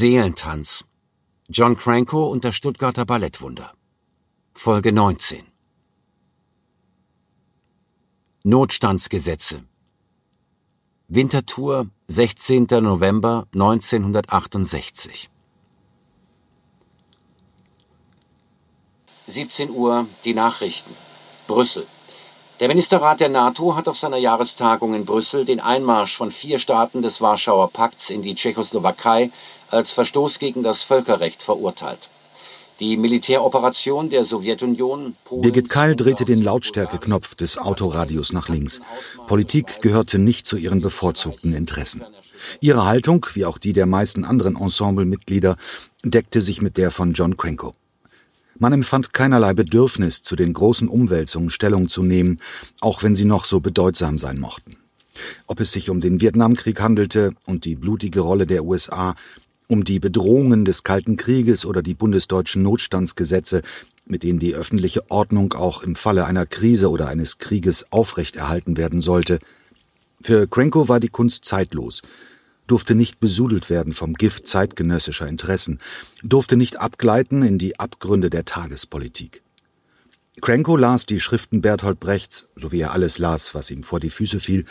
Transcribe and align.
Seelentanz. 0.00 0.82
John 1.50 1.76
Cranko 1.76 2.26
und 2.28 2.42
das 2.46 2.56
Stuttgarter 2.56 3.04
Ballettwunder. 3.04 3.74
Folge 4.54 4.92
19. 4.92 5.44
Notstandsgesetze. 8.42 9.62
Wintertour, 11.08 11.90
16. 12.08 12.66
November 12.80 13.46
1968. 13.52 15.28
17 19.26 19.68
Uhr, 19.68 20.06
die 20.24 20.32
Nachrichten. 20.32 20.96
Brüssel. 21.46 21.86
Der 22.60 22.68
Ministerrat 22.68 23.20
der 23.20 23.30
NATO 23.30 23.74
hat 23.74 23.88
auf 23.88 23.98
seiner 23.98 24.18
Jahrestagung 24.18 24.92
in 24.92 25.06
Brüssel 25.06 25.46
den 25.46 25.60
Einmarsch 25.60 26.14
von 26.14 26.30
vier 26.30 26.58
Staaten 26.58 27.00
des 27.00 27.22
Warschauer 27.22 27.70
Pakts 27.70 28.10
in 28.10 28.20
die 28.20 28.34
Tschechoslowakei 28.34 29.30
als 29.72 29.92
Verstoß 29.92 30.38
gegen 30.38 30.62
das 30.62 30.82
Völkerrecht 30.82 31.42
verurteilt. 31.42 32.08
Die 32.80 32.96
Militäroperation 32.96 34.08
der 34.08 34.24
Sowjetunion. 34.24 35.14
Polen, 35.24 35.42
Birgit 35.42 35.68
Keil 35.68 35.94
drehte 35.94 36.24
den 36.24 36.42
Lautstärkeknopf 36.42 37.34
des 37.34 37.58
Autoradios 37.58 38.32
nach 38.32 38.48
links. 38.48 38.80
Politik 39.26 39.82
gehörte 39.82 40.18
nicht 40.18 40.46
zu 40.46 40.56
ihren 40.56 40.80
bevorzugten 40.80 41.52
Interessen. 41.52 42.02
Ihre 42.60 42.86
Haltung, 42.86 43.26
wie 43.34 43.44
auch 43.44 43.58
die 43.58 43.74
der 43.74 43.84
meisten 43.84 44.24
anderen 44.24 44.56
Ensemblemitglieder, 44.56 45.56
deckte 46.04 46.40
sich 46.40 46.62
mit 46.62 46.78
der 46.78 46.90
von 46.90 47.12
John 47.12 47.36
Cranko. 47.36 47.74
Man 48.58 48.72
empfand 48.72 49.12
keinerlei 49.12 49.52
Bedürfnis, 49.52 50.22
zu 50.22 50.34
den 50.34 50.54
großen 50.54 50.88
Umwälzungen 50.88 51.50
Stellung 51.50 51.88
zu 51.88 52.02
nehmen, 52.02 52.40
auch 52.80 53.02
wenn 53.02 53.14
sie 53.14 53.24
noch 53.26 53.44
so 53.44 53.60
bedeutsam 53.60 54.16
sein 54.16 54.38
mochten. 54.38 54.76
Ob 55.46 55.60
es 55.60 55.72
sich 55.72 55.90
um 55.90 56.00
den 56.00 56.20
Vietnamkrieg 56.20 56.80
handelte 56.80 57.32
und 57.46 57.64
die 57.64 57.74
blutige 57.74 58.20
Rolle 58.20 58.46
der 58.46 58.64
USA, 58.64 59.14
um 59.70 59.84
die 59.84 60.00
Bedrohungen 60.00 60.64
des 60.64 60.82
Kalten 60.82 61.16
Krieges 61.16 61.64
oder 61.64 61.80
die 61.80 61.94
bundesdeutschen 61.94 62.62
Notstandsgesetze, 62.62 63.62
mit 64.04 64.24
denen 64.24 64.40
die 64.40 64.54
öffentliche 64.54 65.08
Ordnung 65.10 65.52
auch 65.52 65.84
im 65.84 65.94
Falle 65.94 66.26
einer 66.26 66.44
Krise 66.44 66.90
oder 66.90 67.06
eines 67.06 67.38
Krieges 67.38 67.92
aufrechterhalten 67.92 68.76
werden 68.76 69.00
sollte. 69.00 69.38
Für 70.20 70.48
Krenko 70.48 70.88
war 70.88 70.98
die 70.98 71.08
Kunst 71.08 71.44
zeitlos, 71.44 72.02
durfte 72.66 72.96
nicht 72.96 73.20
besudelt 73.20 73.70
werden 73.70 73.94
vom 73.94 74.14
Gift 74.14 74.48
zeitgenössischer 74.48 75.28
Interessen, 75.28 75.78
durfte 76.24 76.56
nicht 76.56 76.80
abgleiten 76.80 77.42
in 77.42 77.58
die 77.58 77.78
Abgründe 77.78 78.28
der 78.28 78.44
Tagespolitik. 78.44 79.42
Krenko 80.40 80.76
las 80.76 81.06
die 81.06 81.20
Schriften 81.20 81.60
Bertolt 81.60 82.00
Brechts, 82.00 82.48
so 82.56 82.72
wie 82.72 82.80
er 82.80 82.92
alles 82.92 83.18
las, 83.18 83.54
was 83.54 83.70
ihm 83.70 83.84
vor 83.84 84.00
die 84.00 84.10
Füße 84.10 84.40
fiel, 84.40 84.64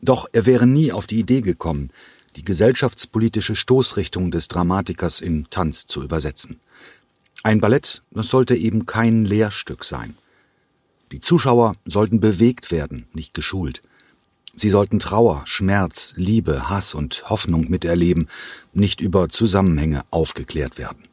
doch 0.00 0.28
er 0.32 0.46
wäre 0.46 0.68
nie 0.68 0.92
auf 0.92 1.08
die 1.08 1.18
Idee 1.18 1.40
gekommen, 1.40 1.90
die 2.36 2.44
gesellschaftspolitische 2.44 3.56
Stoßrichtung 3.56 4.30
des 4.30 4.48
Dramatikers 4.48 5.20
in 5.20 5.48
Tanz 5.50 5.86
zu 5.86 6.02
übersetzen. 6.02 6.60
Ein 7.42 7.60
Ballett, 7.60 8.02
das 8.10 8.28
sollte 8.28 8.56
eben 8.56 8.86
kein 8.86 9.24
Lehrstück 9.24 9.84
sein. 9.84 10.16
Die 11.12 11.20
Zuschauer 11.20 11.76
sollten 11.84 12.20
bewegt 12.20 12.70
werden, 12.70 13.06
nicht 13.12 13.32
geschult. 13.32 13.80
Sie 14.54 14.70
sollten 14.70 14.98
Trauer, 14.98 15.42
Schmerz, 15.46 16.14
Liebe, 16.16 16.68
Hass 16.68 16.94
und 16.94 17.28
Hoffnung 17.30 17.70
miterleben, 17.70 18.28
nicht 18.72 19.00
über 19.00 19.28
Zusammenhänge 19.28 20.02
aufgeklärt 20.10 20.78
werden. 20.78 21.04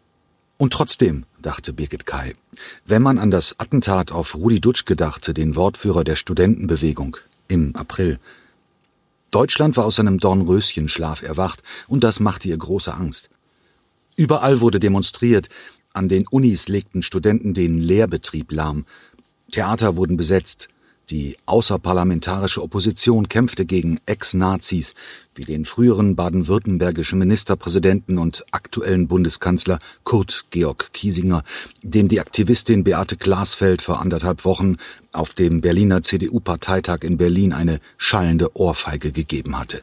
Und 0.57 0.73
trotzdem, 0.73 1.25
dachte 1.41 1.73
Birgit 1.73 2.05
Keil, 2.05 2.33
wenn 2.85 3.01
man 3.01 3.19
an 3.19 3.29
das 3.29 3.59
Attentat 3.59 4.11
auf 4.11 4.35
Rudi 4.35 4.59
Dutsch 4.59 4.85
gedachte, 4.85 5.33
den 5.33 5.55
Wortführer 5.55 6.03
der 6.03 6.15
Studentenbewegung, 6.15 7.17
im 7.47 7.75
April, 7.75 8.19
Deutschland 9.31 9.77
war 9.77 9.85
aus 9.85 9.95
seinem 9.95 10.19
Dornröschenschlaf 10.19 11.21
erwacht, 11.21 11.63
und 11.87 12.03
das 12.03 12.19
machte 12.19 12.47
ihr 12.47 12.57
große 12.57 12.93
Angst. 12.93 13.29
Überall 14.15 14.61
wurde 14.61 14.79
demonstriert, 14.79 15.49
an 15.93 16.09
den 16.09 16.27
Unis 16.27 16.67
legten 16.67 17.01
Studenten 17.01 17.53
den 17.53 17.79
Lehrbetrieb 17.79 18.51
lahm, 18.51 18.85
Theater 19.51 19.95
wurden 19.95 20.17
besetzt, 20.17 20.69
die 21.09 21.37
außerparlamentarische 21.45 22.61
Opposition 22.61 23.29
kämpfte 23.29 23.65
gegen 23.65 23.99
Ex-Nazis 24.05 24.93
wie 25.35 25.43
den 25.43 25.65
früheren 25.65 26.15
baden-württembergischen 26.15 27.19
Ministerpräsidenten 27.19 28.17
und 28.17 28.43
aktuellen 28.51 29.07
Bundeskanzler 29.07 29.79
Kurt 30.03 30.45
Georg 30.49 30.93
Kiesinger, 30.93 31.43
dem 31.81 32.07
die 32.07 32.19
Aktivistin 32.19 32.83
Beate 32.83 33.17
Glasfeld 33.17 33.81
vor 33.81 34.01
anderthalb 34.01 34.45
Wochen 34.45 34.77
auf 35.11 35.33
dem 35.33 35.61
Berliner 35.61 36.01
CDU-Parteitag 36.01 37.03
in 37.03 37.17
Berlin 37.17 37.53
eine 37.53 37.79
schallende 37.97 38.55
Ohrfeige 38.55 39.11
gegeben 39.11 39.59
hatte. 39.59 39.81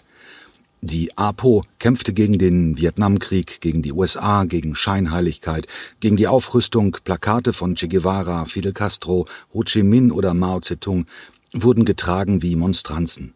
Die 0.85 1.17
APO 1.17 1.65
kämpfte 1.79 2.13
gegen 2.13 2.41
den 2.41 2.77
Vietnamkrieg, 2.77 3.61
gegen 3.61 3.83
die 3.83 3.93
USA, 3.93 4.43
gegen 4.43 4.75
Scheinheiligkeit, 4.75 5.69
gegen 6.01 6.17
die 6.17 6.27
Aufrüstung. 6.27 6.97
Plakate 7.05 7.53
von 7.53 7.77
Che 7.77 7.87
Guevara, 7.87 8.47
Fidel 8.47 8.73
Castro, 8.73 9.27
Ho 9.55 9.63
Chi 9.63 9.85
Minh 9.85 10.11
oder 10.11 10.35
Mao 10.35 10.59
Zedong 10.59 11.07
wurden 11.53 11.85
getragen 11.85 12.43
wie 12.43 12.57
Monstranzen. 12.57 13.35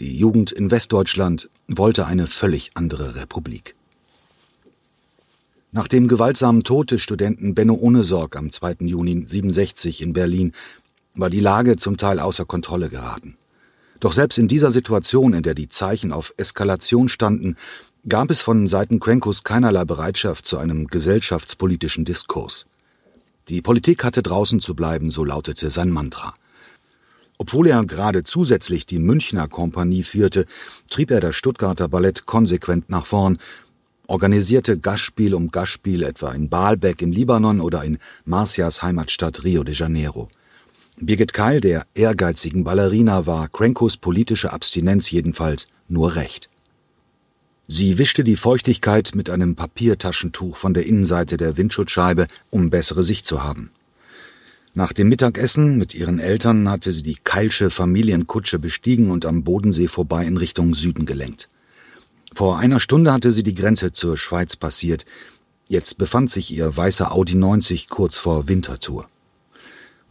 Die 0.00 0.18
Jugend 0.18 0.50
in 0.50 0.72
Westdeutschland 0.72 1.48
wollte 1.68 2.06
eine 2.06 2.26
völlig 2.26 2.72
andere 2.74 3.14
Republik. 3.14 3.76
Nach 5.70 5.86
dem 5.86 6.08
gewaltsamen 6.08 6.64
Tod 6.64 6.90
des 6.90 7.00
Studenten 7.00 7.54
Benno 7.54 7.74
Ohnesorg 7.74 8.34
am 8.34 8.50
2. 8.50 8.78
Juni 8.80 9.24
67 9.24 10.02
in 10.02 10.14
Berlin 10.14 10.52
war 11.14 11.30
die 11.30 11.38
Lage 11.38 11.76
zum 11.76 11.96
Teil 11.96 12.18
außer 12.18 12.44
Kontrolle 12.44 12.88
geraten. 12.88 13.36
Doch 14.02 14.12
selbst 14.12 14.36
in 14.36 14.48
dieser 14.48 14.72
Situation, 14.72 15.32
in 15.32 15.44
der 15.44 15.54
die 15.54 15.68
Zeichen 15.68 16.12
auf 16.12 16.34
Eskalation 16.36 17.08
standen, 17.08 17.56
gab 18.08 18.32
es 18.32 18.42
von 18.42 18.66
Seiten 18.66 18.98
Krenkos 18.98 19.44
keinerlei 19.44 19.84
Bereitschaft 19.84 20.44
zu 20.44 20.58
einem 20.58 20.88
gesellschaftspolitischen 20.88 22.04
Diskurs. 22.04 22.66
Die 23.46 23.62
Politik 23.62 24.02
hatte 24.02 24.24
draußen 24.24 24.58
zu 24.58 24.74
bleiben, 24.74 25.08
so 25.10 25.22
lautete 25.24 25.70
sein 25.70 25.90
Mantra. 25.90 26.34
Obwohl 27.38 27.68
er 27.68 27.84
gerade 27.84 28.24
zusätzlich 28.24 28.86
die 28.86 28.98
Münchner 28.98 29.46
Kompanie 29.46 30.02
führte, 30.02 30.46
trieb 30.90 31.12
er 31.12 31.20
das 31.20 31.36
Stuttgarter 31.36 31.86
Ballett 31.86 32.26
konsequent 32.26 32.90
nach 32.90 33.06
vorn, 33.06 33.38
organisierte 34.08 34.80
Gastspiel 34.80 35.32
um 35.32 35.52
Gastspiel 35.52 36.02
etwa 36.02 36.32
in 36.32 36.48
Baalbek 36.48 37.02
im 37.02 37.12
Libanon 37.12 37.60
oder 37.60 37.84
in 37.84 37.98
Marcias 38.24 38.82
Heimatstadt 38.82 39.44
Rio 39.44 39.62
de 39.62 39.76
Janeiro. 39.76 40.28
Birgit 40.98 41.32
Keil, 41.32 41.60
der 41.60 41.86
ehrgeizigen 41.94 42.64
Ballerina, 42.64 43.26
war 43.26 43.48
Krenkos 43.48 43.96
politische 43.96 44.52
Abstinenz 44.52 45.10
jedenfalls 45.10 45.66
nur 45.88 46.14
recht. 46.14 46.48
Sie 47.66 47.98
wischte 47.98 48.24
die 48.24 48.36
Feuchtigkeit 48.36 49.12
mit 49.14 49.30
einem 49.30 49.56
Papiertaschentuch 49.56 50.56
von 50.56 50.74
der 50.74 50.86
Innenseite 50.86 51.36
der 51.36 51.56
Windschutzscheibe, 51.56 52.26
um 52.50 52.70
bessere 52.70 53.02
Sicht 53.02 53.24
zu 53.24 53.42
haben. 53.42 53.70
Nach 54.74 54.92
dem 54.92 55.08
Mittagessen 55.08 55.78
mit 55.78 55.94
ihren 55.94 56.18
Eltern 56.18 56.68
hatte 56.68 56.92
sie 56.92 57.02
die 57.02 57.18
Keilsche 57.22 57.70
Familienkutsche 57.70 58.58
bestiegen 58.58 59.10
und 59.10 59.26
am 59.26 59.44
Bodensee 59.44 59.88
vorbei 59.88 60.26
in 60.26 60.36
Richtung 60.36 60.74
Süden 60.74 61.06
gelenkt. 61.06 61.48
Vor 62.34 62.58
einer 62.58 62.80
Stunde 62.80 63.12
hatte 63.12 63.32
sie 63.32 63.42
die 63.42 63.54
Grenze 63.54 63.92
zur 63.92 64.16
Schweiz 64.16 64.56
passiert. 64.56 65.04
Jetzt 65.68 65.98
befand 65.98 66.30
sich 66.30 66.50
ihr 66.50 66.74
weißer 66.74 67.12
Audi 67.12 67.34
90 67.34 67.88
kurz 67.88 68.16
vor 68.16 68.48
Wintertour. 68.48 69.08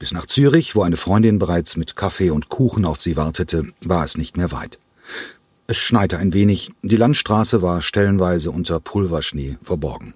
Bis 0.02 0.14
nach 0.14 0.26
Zürich, 0.26 0.76
wo 0.76 0.82
eine 0.82 0.98
Freundin 0.98 1.38
bereits 1.38 1.78
mit 1.78 1.96
Kaffee 1.96 2.32
und 2.32 2.50
Kuchen 2.50 2.86
auf 2.86 3.00
sie 3.00 3.18
wartete, 3.18 3.72
war 3.82 4.04
es 4.04 4.18
nicht 4.18 4.36
mehr 4.36 4.52
weit. 4.52 4.80
Es 5.68 5.78
schneite 5.78 6.18
ein 6.18 6.34
wenig, 6.34 6.72
die 6.82 6.96
Landstraße 6.96 7.62
war 7.62 7.84
stellenweise 7.84 8.50
unter 8.50 8.80
Pulverschnee 8.80 9.60
verborgen. 9.62 10.16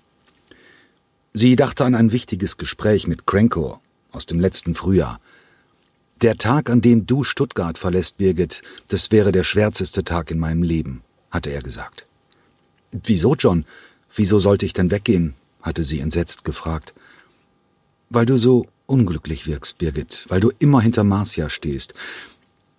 Sie 1.34 1.56
dachte 1.56 1.86
an 1.86 1.94
ein 1.94 2.12
wichtiges 2.12 2.58
Gespräch 2.58 3.06
mit 3.06 3.28
Cranko 3.28 3.80
aus 4.12 4.26
dem 4.26 4.40
letzten 4.40 4.74
Frühjahr. 4.74 5.20
Der 6.20 6.38
Tag, 6.38 6.72
an 6.72 6.82
dem 6.82 7.06
du 7.06 7.24
Stuttgart 7.24 7.78
verlässt, 7.78 8.18
Birgit, 8.18 8.64
das 8.88 9.12
wäre 9.12 9.32
der 9.32 9.44
schwärzeste 9.44 10.04
Tag 10.04 10.32
in 10.32 10.40
meinem 10.40 10.64
Leben, 10.64 11.04
hatte 11.30 11.52
er 11.52 11.62
gesagt. 11.62 12.08
Wieso, 12.92 13.36
John? 13.36 13.66
Wieso 14.16 14.40
sollte 14.40 14.66
ich 14.66 14.74
denn 14.74 14.90
weggehen? 14.90 15.36
hatte 15.62 15.84
sie 15.84 16.00
entsetzt 16.00 16.44
gefragt. 16.44 16.96
Weil 18.10 18.26
du 18.26 18.38
so 18.38 18.66
unglücklich 18.86 19.48
wirkst, 19.48 19.78
Birgit, 19.78 20.26
weil 20.30 20.40
du 20.40 20.52
immer 20.60 20.82
hinter 20.82 21.04
Marcia 21.04 21.50
stehst, 21.50 21.94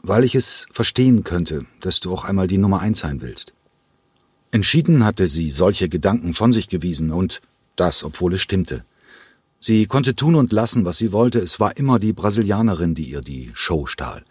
weil 0.03 0.25
ich 0.25 0.35
es 0.35 0.67
verstehen 0.73 1.25
könnte, 1.25 1.67
dass 1.81 2.01
du 2.01 2.13
auch 2.13 2.25
einmal 2.25 2.47
die 2.47 2.59
Nummer 2.59 2.81
eins 2.81 3.01
sein 3.01 3.23
willst. 3.23 3.53
Entschieden 4.53 5.05
hatte 5.05 5.27
sie 5.27 5.51
solche 5.51 5.89
Gedanken 5.89 6.33
von 6.33 6.53
sich 6.53 6.69
gewiesen 6.69 7.11
und 7.11 7.43
das, 7.75 8.05
obwohl 8.05 8.35
es 8.35 8.41
stimmte. 8.41 8.85
Sie 9.61 9.87
konnte 9.87 10.15
tun 10.15 10.35
und 10.35 10.53
lassen, 10.53 10.85
was 10.85 10.99
sie 10.99 11.13
wollte, 11.13 11.41
es 11.41 11.59
war 11.59 11.77
immer 11.77 11.99
die 11.99 12.13
Brasilianerin, 12.13 12.95
die 12.95 13.11
ihr 13.11 13.21
die 13.21 13.51
Show 13.55 13.87
stahl. 13.87 14.25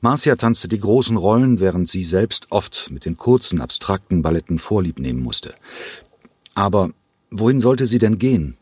Marcia 0.00 0.36
tanzte 0.36 0.68
die 0.68 0.78
großen 0.78 1.16
Rollen, 1.16 1.58
während 1.58 1.88
sie 1.88 2.04
selbst 2.04 2.46
oft 2.50 2.90
mit 2.90 3.04
den 3.04 3.16
kurzen, 3.16 3.60
abstrakten 3.60 4.22
Balletten 4.22 4.58
Vorlieb 4.58 4.98
nehmen 4.98 5.22
musste. 5.22 5.54
Aber 6.54 6.90
wohin 7.30 7.60
sollte 7.60 7.86
sie 7.86 7.98
denn 7.98 8.18
gehen? 8.18 8.56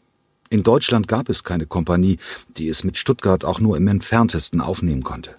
In 0.54 0.62
Deutschland 0.62 1.08
gab 1.08 1.30
es 1.30 1.42
keine 1.42 1.66
Kompanie, 1.66 2.18
die 2.56 2.68
es 2.68 2.84
mit 2.84 2.96
Stuttgart 2.96 3.44
auch 3.44 3.58
nur 3.58 3.76
im 3.76 3.88
entferntesten 3.88 4.60
aufnehmen 4.60 5.02
konnte. 5.02 5.34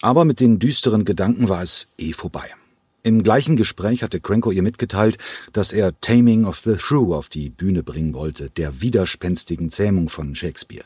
Aber 0.00 0.24
mit 0.24 0.38
den 0.38 0.60
düsteren 0.60 1.04
Gedanken 1.04 1.48
war 1.48 1.60
es 1.60 1.88
eh 1.98 2.12
vorbei. 2.12 2.54
Im 3.02 3.24
gleichen 3.24 3.56
Gespräch 3.56 4.04
hatte 4.04 4.20
Cranko 4.20 4.52
ihr 4.52 4.62
mitgeteilt, 4.62 5.18
dass 5.52 5.72
er 5.72 6.00
Taming 6.00 6.44
of 6.44 6.60
the 6.60 6.78
Shrew 6.78 7.12
auf 7.12 7.28
die 7.28 7.50
Bühne 7.50 7.82
bringen 7.82 8.14
wollte, 8.14 8.48
der 8.50 8.80
widerspenstigen 8.80 9.72
Zähmung 9.72 10.08
von 10.08 10.36
Shakespeare. 10.36 10.84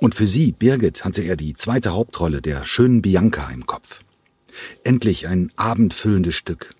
Und 0.00 0.16
für 0.16 0.26
sie, 0.26 0.50
Birgit, 0.50 1.04
hatte 1.04 1.22
er 1.22 1.36
die 1.36 1.54
zweite 1.54 1.94
Hauptrolle 1.94 2.42
der 2.42 2.64
schönen 2.64 3.00
Bianca 3.00 3.48
im 3.48 3.64
Kopf. 3.64 4.00
Endlich 4.82 5.28
ein 5.28 5.52
abendfüllendes 5.54 6.34
Stück. 6.34 6.74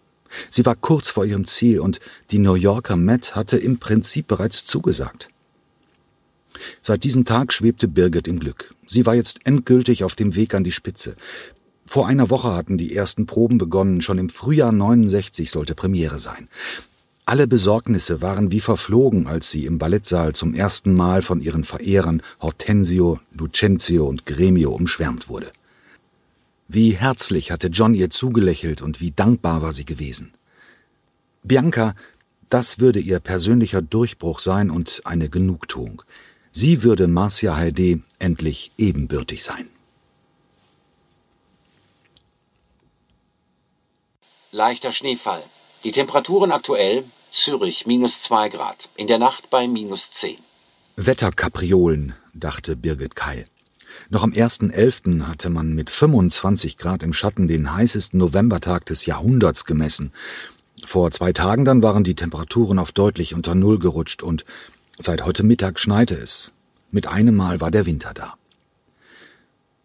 Sie 0.51 0.65
war 0.67 0.77
kurz 0.77 1.09
vor 1.09 1.25
ihrem 1.25 1.47
Ziel 1.47 1.81
und 1.81 2.01
die 2.31 2.39
New 2.39 2.55
Yorker 2.55 2.97
Met 2.97 3.35
hatte 3.35 3.57
im 3.57 3.79
Prinzip 3.79 4.27
bereits 4.27 4.65
zugesagt. 4.65 5.29
Seit 6.83 7.05
diesem 7.05 7.25
Tag 7.25 7.53
schwebte 7.53 7.89
Birgit 7.89 8.29
im 8.29 8.41
Glück. 8.41 8.75
Sie 8.87 9.07
war 9.07 9.15
jetzt 9.15 9.47
endgültig 9.47 10.05
auf 10.05 10.15
dem 10.15 10.35
Weg 10.35 10.55
an 10.55 10.65
die 10.65 10.73
Spitze. 10.73 11.15
Vor 11.87 12.07
einer 12.07 12.31
Woche 12.31 12.55
hatten 12.55 12.79
die 12.79 12.95
ersten 12.95 13.27
Proben 13.27 13.59
begonnen, 13.59 14.01
schon 14.01 14.19
im 14.19 14.29
Frühjahr 14.29 14.73
69 14.73 15.51
sollte 15.51 15.75
Premiere 15.75 16.19
sein. 16.19 16.49
Alle 17.25 17.47
Besorgnisse 17.47 18.23
waren 18.23 18.51
wie 18.51 18.61
verflogen, 18.61 19.27
als 19.27 19.51
sie 19.51 19.65
im 19.65 19.79
Ballettsaal 19.79 20.35
zum 20.35 20.55
ersten 20.55 20.95
Mal 20.95 21.23
von 21.23 21.41
ihren 21.41 21.65
Verehrern 21.65 22.23
Hortensio, 22.41 23.21
Lucentio 23.33 24.07
und 24.07 24.27
Gremio 24.27 24.73
umschwärmt 24.73 25.29
wurde. 25.29 25.53
Wie 26.73 26.93
herzlich 26.93 27.51
hatte 27.51 27.67
John 27.67 27.95
ihr 27.95 28.11
zugelächelt 28.11 28.81
und 28.81 29.01
wie 29.01 29.11
dankbar 29.11 29.61
war 29.61 29.73
sie 29.73 29.85
gewesen. 29.85 30.33
Bianca, 31.43 31.97
das 32.49 32.79
würde 32.79 33.01
ihr 33.01 33.19
persönlicher 33.19 33.83
Durchbruch 33.83 34.39
sein 34.39 34.71
und 34.71 35.01
eine 35.05 35.29
Genugtuung. 35.29 36.03
Sie 36.53 36.85
würde 36.85 37.09
Marcia 37.09 37.57
Heide 37.57 38.03
endlich 38.21 38.71
ebenbürtig 38.79 39.43
sein. 39.43 39.69
Leichter 44.53 44.93
Schneefall. 44.93 45.43
Die 45.83 45.91
Temperaturen 45.91 46.53
aktuell 46.53 47.03
Zürich 47.33 47.85
minus 47.87 48.23
2 48.23 48.49
Grad, 48.49 48.91
in 48.95 49.09
der 49.09 49.19
Nacht 49.19 49.51
bei 49.51 49.67
minus 49.67 50.13
10. 50.13 50.37
Wetterkapriolen, 50.95 52.15
dachte 52.33 52.77
Birgit 52.77 53.17
Keil. 53.17 53.47
Noch 54.11 54.23
am 54.23 54.33
1.11. 54.33 55.23
hatte 55.23 55.51
man 55.51 55.73
mit 55.73 55.89
25 55.89 56.77
Grad 56.77 57.03
im 57.03 57.13
Schatten 57.13 57.49
den 57.49 57.73
heißesten 57.73 58.19
Novembertag 58.19 58.85
des 58.87 59.07
Jahrhunderts 59.07 59.65
gemessen. 59.65 60.13
Vor 60.85 61.11
zwei 61.13 61.33
Tagen 61.33 61.65
dann 61.65 61.83
waren 61.83 62.05
die 62.05 62.17
Temperaturen 62.17 62.79
auf 62.79 62.93
deutlich 62.93 63.35
unter 63.35 63.55
Null 63.55 63.79
gerutscht 63.79 64.23
und 64.23 64.45
seit 64.99 65.25
heute 65.25 65.45
Mittag 65.45 65.79
schneite 65.79 66.17
es. 66.17 66.53
Mit 66.91 67.07
einem 67.07 67.37
Mal 67.37 67.61
war 67.61 67.71
der 67.71 67.87
Winter 67.87 68.13
da. 68.13 68.35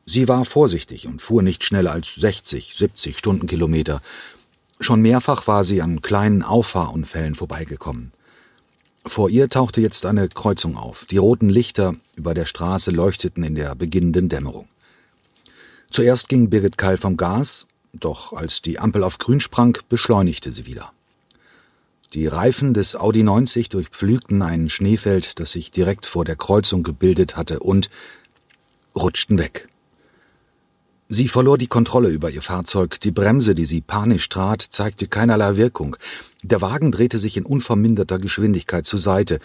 Sie 0.06 0.28
war 0.28 0.44
vorsichtig 0.44 1.08
und 1.08 1.22
fuhr 1.22 1.42
nicht 1.42 1.64
schneller 1.64 1.92
als 1.92 2.16
60, 2.16 2.74
70 2.76 3.18
Stundenkilometer, 3.18 4.02
Schon 4.80 5.02
mehrfach 5.02 5.48
war 5.48 5.64
sie 5.64 5.82
an 5.82 6.02
kleinen 6.02 6.44
Auffahrunfällen 6.44 7.36
vorbeigekommen. 7.36 8.12
Vor 9.06 9.30
ihr 9.30 9.50
tauchte 9.50 9.82
jetzt 9.82 10.06
eine 10.06 10.28
Kreuzung 10.30 10.78
auf. 10.78 11.06
Die 11.06 11.18
roten 11.18 11.50
Lichter 11.50 11.96
über 12.16 12.34
der 12.34 12.46
Straße 12.46 12.92
leuchteten 12.92 13.44
in 13.44 13.56
der 13.56 13.76
beginnenden 13.76 14.30
Dämmerung. 14.30 14.68
Zuerst 15.92 16.28
ging 16.28 16.50
Birgit 16.50 16.78
Keil 16.78 16.98
vom 16.98 17.16
Gas, 17.16 17.68
doch 17.94 18.34
als 18.34 18.62
die 18.62 18.80
Ampel 18.80 19.04
auf 19.04 19.20
grün 19.20 19.40
sprang, 19.40 19.78
beschleunigte 19.90 20.52
sie 20.52 20.66
wieder. 20.66 20.92
Die 22.14 22.28
Reifen 22.28 22.74
des 22.74 22.96
Audi 22.96 23.24
90 23.24 23.70
durchpflügten 23.70 24.42
ein 24.42 24.70
Schneefeld, 24.70 25.40
das 25.40 25.52
sich 25.52 25.72
direkt 25.72 26.06
vor 26.06 26.26
der 26.26 26.36
Kreuzung 26.36 26.82
gebildet 26.84 27.38
hatte, 27.38 27.60
und 27.60 27.90
rutschten 28.96 29.38
weg. 29.38 29.68
Sie 31.08 31.28
verlor 31.28 31.60
die 31.60 31.68
Kontrolle 31.68 32.10
über 32.10 32.32
ihr 32.32 32.42
Fahrzeug, 32.42 33.00
die 33.00 33.12
Bremse, 33.12 33.54
die 33.54 33.66
sie 33.66 33.82
panisch 33.82 34.28
trat, 34.28 34.64
zeigte 34.64 35.08
keinerlei 35.08 35.56
Wirkung. 35.56 35.98
Der 36.42 36.62
Wagen 36.62 36.92
drehte 36.92 37.20
sich 37.20 37.38
in 37.38 37.46
unverminderter 37.46 38.18
Geschwindigkeit 38.18 38.88
zur 38.88 39.00
Seite. 39.00 39.40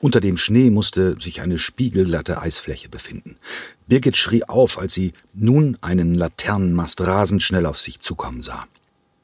Unter 0.00 0.20
dem 0.20 0.36
Schnee 0.36 0.70
musste 0.70 1.16
sich 1.20 1.40
eine 1.40 1.58
spiegelglatte 1.58 2.40
Eisfläche 2.40 2.88
befinden. 2.88 3.36
Birgit 3.88 4.16
schrie 4.16 4.44
auf, 4.44 4.78
als 4.78 4.94
sie 4.94 5.12
nun 5.34 5.76
einen 5.80 6.14
Laternenmast 6.14 7.00
rasend 7.00 7.42
schnell 7.42 7.66
auf 7.66 7.80
sich 7.80 8.00
zukommen 8.00 8.42
sah. 8.42 8.66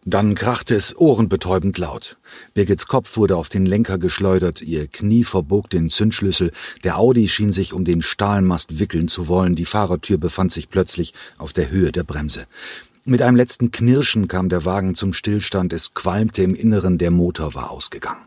Dann 0.09 0.37
krachte 0.37 0.77
es 0.77 0.97
ohrenbetäubend 0.97 1.79
laut. 1.79 2.17
Birgits 2.55 2.87
Kopf 2.87 3.17
wurde 3.17 3.37
auf 3.37 3.49
den 3.49 3.67
Lenker 3.67 3.99
geschleudert, 3.99 4.63
ihr 4.63 4.87
Knie 4.87 5.25
verbog 5.25 5.69
den 5.69 5.91
Zündschlüssel, 5.91 6.53
der 6.85 6.97
Audi 6.97 7.29
schien 7.29 7.51
sich 7.51 7.73
um 7.73 7.85
den 7.85 8.03
Stahlmast 8.03 8.79
wickeln 8.79 9.09
zu 9.09 9.27
wollen, 9.27 9.57
die 9.57 9.65
Fahrertür 9.65 10.17
befand 10.17 10.53
sich 10.53 10.71
plötzlich 10.71 11.13
auf 11.39 11.53
der 11.53 11.71
Höhe 11.71 11.91
der 11.91 12.05
Bremse. 12.05 12.47
Mit 13.05 13.21
einem 13.21 13.37
letzten 13.37 13.73
Knirschen 13.73 14.29
kam 14.29 14.49
der 14.49 14.65
Wagen 14.65 14.95
zum 14.95 15.13
Stillstand, 15.13 15.73
es 15.73 15.93
qualmte 15.93 16.43
im 16.43 16.55
Inneren, 16.55 16.99
der 16.99 17.11
Motor 17.11 17.55
war 17.55 17.73
ausgegangen. 17.73 18.23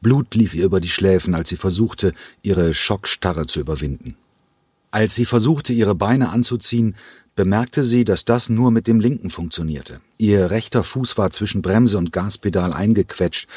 Blut 0.00 0.34
lief 0.34 0.52
ihr 0.52 0.64
über 0.64 0.80
die 0.80 0.88
Schläfen, 0.88 1.32
als 1.32 1.48
sie 1.48 1.56
versuchte, 1.56 2.12
ihre 2.42 2.74
Schockstarre 2.74 3.46
zu 3.46 3.60
überwinden. 3.60 4.16
Als 4.90 5.14
sie 5.14 5.24
versuchte, 5.26 5.72
ihre 5.72 5.94
Beine 5.94 6.30
anzuziehen, 6.30 6.96
bemerkte 7.34 7.84
sie, 7.84 8.04
dass 8.04 8.24
das 8.24 8.48
nur 8.48 8.70
mit 8.70 8.86
dem 8.86 9.00
linken 9.00 9.30
funktionierte. 9.30 10.00
Ihr 10.18 10.50
rechter 10.50 10.84
Fuß 10.84 11.16
war 11.18 11.30
zwischen 11.30 11.62
Bremse 11.62 11.98
und 11.98 12.12
Gaspedal 12.12 12.72
eingequetscht. 12.72 13.48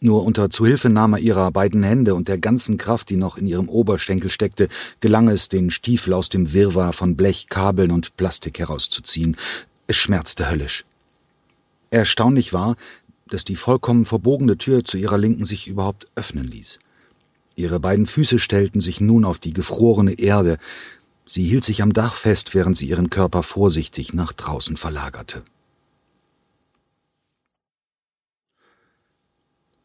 Nur 0.00 0.24
unter 0.24 0.50
Zuhilfenahme 0.50 1.20
ihrer 1.20 1.52
beiden 1.52 1.84
Hände 1.84 2.16
und 2.16 2.26
der 2.26 2.38
ganzen 2.38 2.76
Kraft, 2.76 3.08
die 3.08 3.16
noch 3.16 3.38
in 3.38 3.46
ihrem 3.46 3.68
Oberschenkel 3.68 4.30
steckte, 4.30 4.68
gelang 4.98 5.28
es, 5.28 5.48
den 5.48 5.70
Stiefel 5.70 6.12
aus 6.12 6.28
dem 6.28 6.52
Wirrwarr 6.52 6.92
von 6.92 7.16
Blech, 7.16 7.48
Kabeln 7.48 7.92
und 7.92 8.16
Plastik 8.16 8.58
herauszuziehen. 8.58 9.36
Es 9.86 9.96
schmerzte 9.96 10.50
höllisch. 10.50 10.84
Erstaunlich 11.90 12.52
war, 12.52 12.74
dass 13.28 13.44
die 13.44 13.54
vollkommen 13.54 14.04
verbogene 14.04 14.58
Tür 14.58 14.84
zu 14.84 14.96
ihrer 14.96 15.18
Linken 15.18 15.44
sich 15.44 15.68
überhaupt 15.68 16.06
öffnen 16.16 16.48
ließ. 16.48 16.80
Ihre 17.54 17.80
beiden 17.80 18.06
Füße 18.06 18.38
stellten 18.38 18.80
sich 18.80 19.00
nun 19.00 19.24
auf 19.24 19.38
die 19.38 19.52
gefrorene 19.52 20.18
Erde, 20.18 20.58
Sie 21.24 21.44
hielt 21.44 21.64
sich 21.64 21.82
am 21.82 21.92
Dach 21.92 22.14
fest, 22.14 22.54
während 22.54 22.76
sie 22.76 22.88
ihren 22.88 23.10
Körper 23.10 23.42
vorsichtig 23.42 24.12
nach 24.12 24.32
draußen 24.32 24.76
verlagerte. 24.76 25.42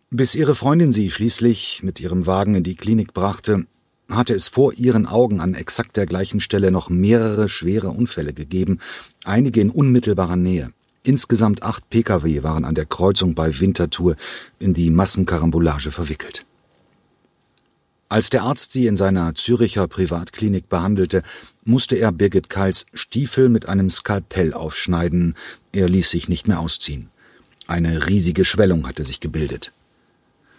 Bis 0.09 0.35
ihre 0.35 0.55
Freundin 0.55 0.91
sie 0.91 1.11
schließlich 1.11 1.83
mit 1.83 1.99
ihrem 1.99 2.25
Wagen 2.25 2.55
in 2.55 2.63
die 2.63 2.75
Klinik 2.75 3.13
brachte, 3.13 3.67
hatte 4.09 4.33
es 4.33 4.47
vor 4.47 4.73
ihren 4.73 5.05
Augen 5.05 5.41
an 5.41 5.53
exakt 5.53 5.97
der 5.97 6.05
gleichen 6.05 6.39
Stelle 6.39 6.71
noch 6.71 6.89
mehrere 6.89 7.49
schwere 7.49 7.89
Unfälle 7.89 8.33
gegeben, 8.33 8.79
einige 9.25 9.59
in 9.59 9.69
unmittelbarer 9.69 10.37
Nähe. 10.37 10.71
Insgesamt 11.03 11.63
acht 11.63 11.89
Pkw 11.89 12.43
waren 12.43 12.65
an 12.65 12.75
der 12.75 12.85
Kreuzung 12.85 13.35
bei 13.35 13.59
Winterthur 13.59 14.15
in 14.59 14.73
die 14.73 14.89
Massenkarambolage 14.89 15.91
verwickelt. 15.91 16.45
Als 18.09 18.29
der 18.29 18.43
Arzt 18.43 18.71
sie 18.71 18.87
in 18.87 18.95
seiner 18.95 19.35
Züricher 19.35 19.87
Privatklinik 19.87 20.69
behandelte, 20.69 21.23
musste 21.65 21.97
er 21.97 22.13
Birgit 22.13 22.49
Keils 22.49 22.85
Stiefel 22.93 23.49
mit 23.49 23.67
einem 23.67 23.89
Skalpell 23.89 24.53
aufschneiden. 24.53 25.35
Er 25.73 25.89
ließ 25.89 26.09
sich 26.09 26.29
nicht 26.29 26.47
mehr 26.47 26.61
ausziehen. 26.61 27.09
Eine 27.67 28.07
riesige 28.07 28.45
Schwellung 28.45 28.87
hatte 28.87 29.03
sich 29.03 29.19
gebildet. 29.19 29.73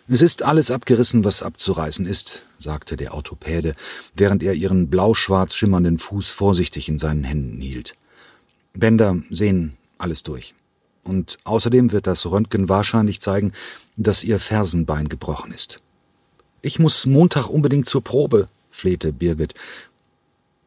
Es 0.09 0.21
ist 0.21 0.43
alles 0.43 0.71
abgerissen, 0.71 1.25
was 1.25 1.43
abzureißen 1.43 2.05
ist, 2.05 2.43
sagte 2.59 2.97
der 2.99 3.15
Orthopäde, 3.15 3.75
während 4.15 4.43
er 4.43 4.53
ihren 4.53 4.89
blau-schwarz 4.89 5.55
schimmernden 5.55 5.99
Fuß 5.99 6.29
vorsichtig 6.29 6.89
in 6.89 6.99
seinen 6.99 7.25
Händen 7.25 7.61
hielt. 7.61 7.95
Bänder 8.75 9.23
sehen 9.31 9.77
alles 9.97 10.23
durch. 10.23 10.55
Und 11.03 11.39
außerdem 11.45 11.93
wird 11.93 12.07
das 12.07 12.27
Röntgen 12.27 12.69
wahrscheinlich 12.69 13.21
zeigen, 13.21 13.53
dass 13.97 14.23
ihr 14.23 14.39
Fersenbein 14.39 15.09
gebrochen 15.09 15.53
ist. 15.53 15.81
Ich 16.61 16.79
muss 16.79 17.07
Montag 17.07 17.49
unbedingt 17.49 17.87
zur 17.87 18.03
Probe, 18.03 18.49
flehte 18.71 19.13
Birgit. 19.13 19.55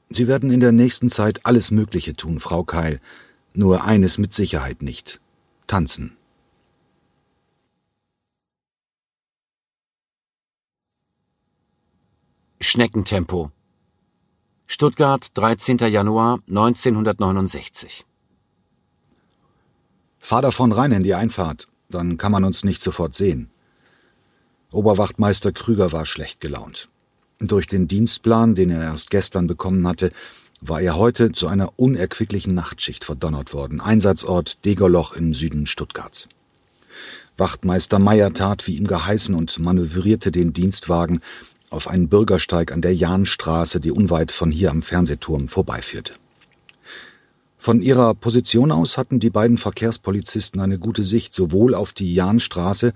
Sie 0.10 0.28
werden 0.28 0.52
in 0.52 0.60
der 0.60 0.72
nächsten 0.72 1.10
Zeit 1.10 1.46
alles 1.46 1.72
Mögliche 1.72 2.16
tun, 2.16 2.40
Frau 2.40 2.64
Keil. 2.64 3.00
Nur 3.54 3.84
eines 3.84 4.18
mit 4.18 4.34
Sicherheit 4.34 4.82
nicht. 4.82 5.20
Tanzen. 5.68 6.16
Schneckentempo. 12.62 13.52
Stuttgart, 14.68 15.32
13. 15.34 15.80
Januar 15.80 16.40
1969. 16.48 18.06
Fahr 20.20 20.42
davon 20.42 20.72
rein 20.72 20.94
in 20.94 21.04
die 21.04 21.16
Einfahrt, 21.16 21.68
dann 21.90 22.18
kann 22.18 22.32
man 22.32 22.46
uns 22.46 22.64
nicht 22.64 22.82
sofort 22.82 23.14
sehen. 23.14 23.51
Oberwachtmeister 24.72 25.52
Krüger 25.52 25.92
war 25.92 26.06
schlecht 26.06 26.40
gelaunt. 26.40 26.88
Durch 27.40 27.68
den 27.68 27.88
Dienstplan, 27.88 28.56
den 28.56 28.70
er 28.70 28.82
erst 28.84 29.10
gestern 29.10 29.48
bekommen 29.48 29.86
hatte, 29.86 30.12
war 30.62 30.80
er 30.80 30.96
heute 30.96 31.32
zu 31.34 31.48
einer 31.48 31.74
unerquicklichen 31.78 32.54
Nachtschicht 32.54 33.04
verdonnert 33.04 33.54
worden. 33.54 33.82
Einsatzort 33.82 34.64
Degerloch 34.64 35.14
im 35.14 35.34
Süden 35.34 35.66
Stuttgarts. 35.66 36.30
Wachtmeister 37.36 38.00
Meyer 38.00 38.34
tat, 38.34 38.68
wie 38.68 38.78
ihm 38.78 38.88
geheißen, 38.88 39.36
und 39.36 39.60
manövrierte 39.60 40.32
den 40.32 40.54
Dienstwagen 40.54 41.20
auf 41.70 41.88
einen 41.88 42.08
Bürgersteig 42.08 42.72
an 42.72 42.82
der 42.82 42.96
Jahnstraße, 42.96 43.80
die 43.80 43.92
unweit 43.92 44.32
von 44.32 44.52
hier 44.52 44.72
am 44.72 44.84
Fernsehturm 44.84 45.48
vorbeiführte. 45.48 46.14
Von 47.58 47.82
ihrer 47.82 48.14
Position 48.14 48.72
aus 48.72 48.98
hatten 48.98 49.20
die 49.20 49.30
beiden 49.30 49.58
Verkehrspolizisten 49.58 50.62
eine 50.62 50.80
gute 50.80 51.04
Sicht 51.04 51.34
sowohl 51.34 51.76
auf 51.76 51.94
die 51.94 52.14
Jahnstraße 52.14 52.94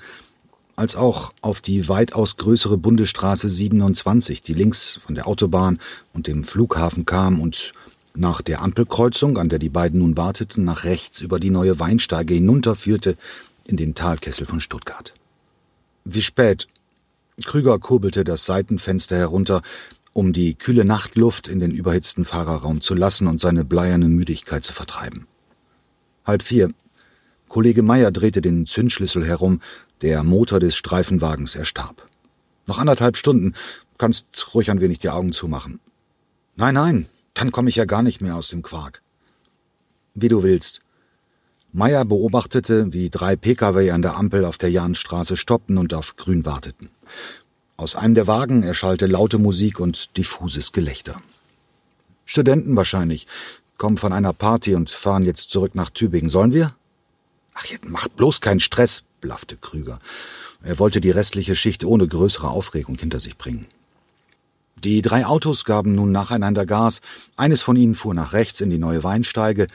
als 0.76 0.96
auch 0.96 1.34
auf 1.42 1.62
die 1.62 1.88
weitaus 1.88 2.38
größere 2.38 2.78
Bundesstraße 2.78 3.50
27, 3.50 4.42
die 4.42 4.54
links 4.54 5.00
von 5.06 5.16
der 5.16 5.28
Autobahn 5.28 5.80
und 6.14 6.28
dem 6.28 6.44
Flughafen 6.44 7.06
kam 7.06 7.40
und 7.40 7.74
nach 8.14 8.42
der 8.42 8.62
Ampelkreuzung, 8.62 9.38
an 9.38 9.50
der 9.50 9.60
die 9.60 9.70
beiden 9.70 10.00
nun 10.00 10.18
warteten, 10.18 10.64
nach 10.64 10.84
rechts 10.84 11.20
über 11.20 11.40
die 11.40 11.50
neue 11.50 11.80
Weinsteige 11.80 12.34
hinunterführte 12.34 13.18
in 13.66 13.78
den 13.78 13.96
Talkessel 13.96 14.46
von 14.46 14.60
Stuttgart. 14.60 15.14
Wie 16.04 16.22
spät? 16.22 16.68
Krüger 17.44 17.80
kurbelte 17.80 18.24
das 18.24 18.46
Seitenfenster 18.46 19.18
herunter, 19.18 19.62
um 20.14 20.32
die 20.32 20.56
kühle 20.56 20.86
Nachtluft 20.86 21.48
in 21.48 21.60
den 21.60 21.72
überhitzten 21.72 22.24
Fahrerraum 22.24 22.80
zu 22.80 22.94
lassen 22.94 23.28
und 23.28 23.42
seine 23.42 23.66
bleierne 23.66 24.08
Müdigkeit 24.08 24.64
zu 24.64 24.72
vertreiben. 24.72 25.28
Halb 26.26 26.44
vier. 26.44 26.72
Kollege 27.48 27.84
Meier 27.84 28.12
drehte 28.12 28.42
den 28.42 28.66
Zündschlüssel 28.66 29.26
herum, 29.26 29.62
der 30.02 30.24
Motor 30.24 30.60
des 30.60 30.76
Streifenwagens 30.76 31.56
erstarb. 31.56 32.08
Noch 32.68 32.80
anderthalb 32.80 33.18
Stunden. 33.18 33.54
Kannst 33.98 34.54
ruhig 34.54 34.70
ein 34.72 34.82
wenig 34.82 35.00
die 35.00 35.10
Augen 35.10 35.32
zumachen. 35.32 35.80
Nein, 36.56 36.74
nein, 36.74 37.08
dann 37.34 37.52
komme 37.52 37.70
ich 37.70 37.76
ja 37.76 37.86
gar 37.86 38.04
nicht 38.04 38.22
mehr 38.22 38.36
aus 38.36 38.50
dem 38.50 38.62
Quark. 38.62 39.02
Wie 40.14 40.28
du 40.28 40.44
willst. 40.44 40.82
Meier 41.72 42.06
beobachtete, 42.06 42.94
wie 42.94 43.10
drei 43.10 43.36
Pkw 43.36 43.92
an 43.92 44.02
der 44.02 44.16
Ampel 44.16 44.46
auf 44.46 44.58
der 44.58 44.72
Jahnstraße 44.72 45.36
stoppten 45.36 45.78
und 45.78 45.94
auf 45.94 46.16
Grün 46.16 46.46
warteten. 46.46 46.90
Aus 47.78 47.96
einem 47.96 48.16
der 48.16 48.28
Wagen 48.28 48.64
erschallte 48.64 49.06
laute 49.06 49.38
Musik 49.38 49.82
und 49.82 50.16
diffuses 50.16 50.72
Gelächter. 50.72 51.22
Studenten 52.24 52.76
wahrscheinlich, 52.76 53.28
kommen 53.78 53.98
von 53.98 54.14
einer 54.14 54.32
Party 54.32 54.76
und 54.76 54.90
fahren 54.90 55.26
jetzt 55.26 55.50
zurück 55.50 55.76
nach 55.76 55.90
Tübingen. 55.90 56.30
Sollen 56.30 56.54
wir? 56.54 56.76
Ach, 57.56 57.66
jetzt 57.66 57.86
macht 57.86 58.16
bloß 58.16 58.42
keinen 58.42 58.60
Stress, 58.60 59.04
blaffte 59.22 59.58
Krüger. 59.58 60.00
Er 60.62 60.78
wollte 60.78 61.02
die 61.02 61.12
restliche 61.12 61.56
Schicht 61.56 61.84
ohne 61.84 62.08
größere 62.08 62.50
Aufregung 62.50 62.98
hinter 62.98 63.20
sich 63.20 63.38
bringen. 63.38 63.66
Die 64.84 65.02
drei 65.02 65.26
Autos 65.26 65.64
gaben 65.64 65.96
nun 65.96 66.12
nacheinander 66.12 66.66
Gas. 66.66 67.02
Eines 67.38 67.62
von 67.64 67.78
ihnen 67.78 67.96
fuhr 67.96 68.14
nach 68.14 68.34
rechts 68.34 68.62
in 68.62 68.70
die 68.70 68.78
neue 68.78 69.04
Weinsteige, 69.04 69.68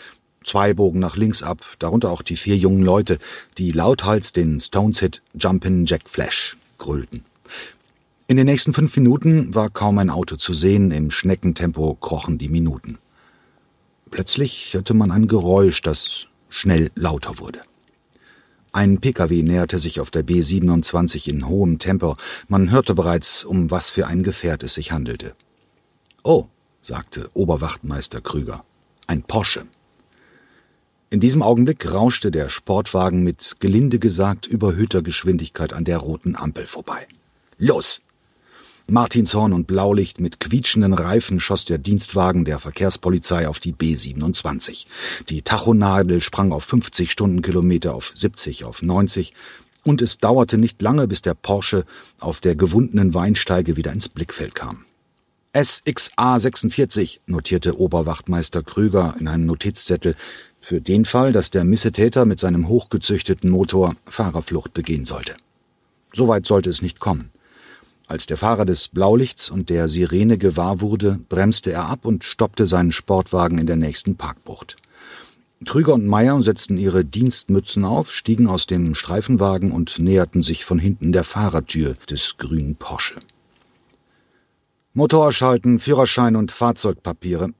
zwei 0.45 0.75
bogen 0.75 1.01
nach 1.01 1.17
links 1.17 1.43
ab, 1.43 1.65
darunter 1.79 2.11
auch 2.11 2.23
die 2.23 2.37
vier 2.37 2.57
jungen 2.57 2.83
Leute, 2.83 3.19
die 3.57 3.73
lauthals 3.73 4.33
den 4.33 4.61
Stones-Hit 4.61 5.23
Jumpin' 5.35 5.87
Jack 5.87 6.09
Flash 6.09 6.57
grölten. 6.79 7.25
In 8.27 8.37
den 8.37 8.47
nächsten 8.47 8.73
fünf 8.73 8.95
Minuten 8.97 9.55
war 9.55 9.71
kaum 9.71 9.99
ein 9.99 10.11
Auto 10.11 10.37
zu 10.37 10.53
sehen, 10.53 10.91
im 10.91 11.11
Schneckentempo 11.11 11.95
krochen 11.95 12.39
die 12.39 12.49
Minuten. 12.49 12.99
Plötzlich 14.11 14.75
hörte 14.75 14.95
man 14.95 15.11
ein 15.11 15.29
Geräusch, 15.29 15.83
das 15.83 16.27
schnell 16.49 16.91
lauter 16.95 17.39
wurde. 17.39 17.61
Ein 18.73 19.01
Pkw 19.01 19.43
näherte 19.43 19.79
sich 19.79 19.99
auf 19.99 20.13
der 20.13 20.25
B27 20.25 21.29
in 21.29 21.49
hohem 21.49 21.79
Tempo. 21.79 22.17
Man 22.47 22.71
hörte 22.71 22.95
bereits, 22.95 23.45
um 23.45 23.71
was 23.71 23.91
für 23.91 24.07
ein 24.07 24.23
Gefährt 24.23 24.63
es 24.63 24.75
sich 24.75 24.93
handelte. 24.93 25.35
Oh, 26.23 26.47
sagte 26.81 27.31
Oberwachtmeister 27.35 28.21
Krüger. 28.21 28.65
Ein 29.09 29.23
Porsche. 29.23 29.67
In 31.11 31.19
diesem 31.19 31.43
Augenblick 31.43 31.93
rauschte 31.93 32.31
der 32.31 32.49
Sportwagen 32.49 33.25
mit 33.25 33.57
gelinde 33.59 33.99
gesagt 33.99 34.47
überhöhter 34.47 35.03
Geschwindigkeit 35.03 35.73
an 35.73 35.85
der 35.85 35.99
roten 35.99 36.37
Ampel 36.37 36.69
vorbei. 36.69 37.09
Los! 37.59 38.01
Martinshorn 38.91 39.53
und 39.53 39.67
Blaulicht 39.67 40.21
mit 40.21 40.41
quietschenden 40.41 40.95
Reifen 40.95 41.39
schoss 41.39 41.65
der 41.65 41.79
Dienstwagen 41.79 42.45
der 42.45 42.59
Verkehrspolizei 42.59 43.49
auf 43.49 43.61
die 43.61 43.73
B27. 43.73 44.87
Die 45.29 45.43
Tachonadel 45.43 46.21
sprang 46.21 46.53
auf 46.53 46.65
50 46.65 47.11
Stundenkilometer 47.11 47.95
auf 47.95 48.13
70, 48.15 48.65
auf 48.65 48.83
90 48.83 49.33
und 49.85 50.03
es 50.03 50.19
dauerte 50.19 50.59
nicht 50.59 50.83
lange, 50.83 51.07
bis 51.09 51.23
der 51.23 51.35
Porsche 51.35 51.85
auf 52.19 52.41
der 52.41 52.57
gewundenen 52.57 53.15
Weinsteige 53.15 53.77
wieder 53.77 53.93
ins 53.93 54.09
Blickfeld 54.09 54.55
kam. 54.55 54.85
SXA 55.57 56.39
46, 56.39 57.23
notierte 57.27 57.79
Oberwachtmeister 57.79 58.63
Krüger 58.63 59.17
in 59.19 59.27
einem 59.27 59.47
Notizzettel, 59.47 60.15
für 60.61 60.81
den 60.81 61.05
Fall, 61.05 61.33
dass 61.33 61.51
der 61.51 61.65
Missetäter 61.65 62.27
mit 62.27 62.39
seinem 62.39 62.69
hochgezüchteten 62.69 63.51
Motor 63.51 63.97
Fahrerflucht 64.05 64.75
begehen 64.75 65.05
sollte. 65.07 65.35
Soweit 66.13 66.47
sollte 66.47 66.71
es 66.71 66.83
nicht 66.83 67.01
kommen. 67.01 67.31
Als 68.11 68.27
der 68.27 68.37
Fahrer 68.37 68.65
des 68.65 68.89
Blaulichts 68.89 69.51
und 69.51 69.71
der 69.71 69.89
Sirene 69.89 70.37
gewahr 70.37 70.81
wurde, 70.81 71.21
bremste 71.29 71.71
er 71.71 71.87
ab 71.87 72.05
und 72.05 72.25
stoppte 72.25 72.67
seinen 72.67 72.91
Sportwagen 72.91 73.59
in 73.59 73.69
der 73.69 73.77
nächsten 73.77 74.17
Parkbucht. 74.17 74.75
Krüger 75.65 75.95
und 75.95 76.09
Meier 76.09 76.43
setzten 76.43 76.77
ihre 76.77 77.05
Dienstmützen 77.05 77.85
auf, 77.85 78.11
stiegen 78.11 78.49
aus 78.49 78.67
dem 78.67 78.97
Streifenwagen 78.97 79.71
und 79.71 80.01
näherten 80.01 80.43
sich 80.43 80.65
von 80.65 80.81
hinten 80.81 81.13
der 81.13 81.23
Fahrertür 81.23 81.95
des 82.11 82.35
grünen 82.37 82.75
Porsche. 82.75 83.21
Motor 84.93 85.33
schalten, 85.33 85.79
Führerschein 85.79 86.35
und 86.35 86.51
Fahrzeugpapiere. 86.51 87.51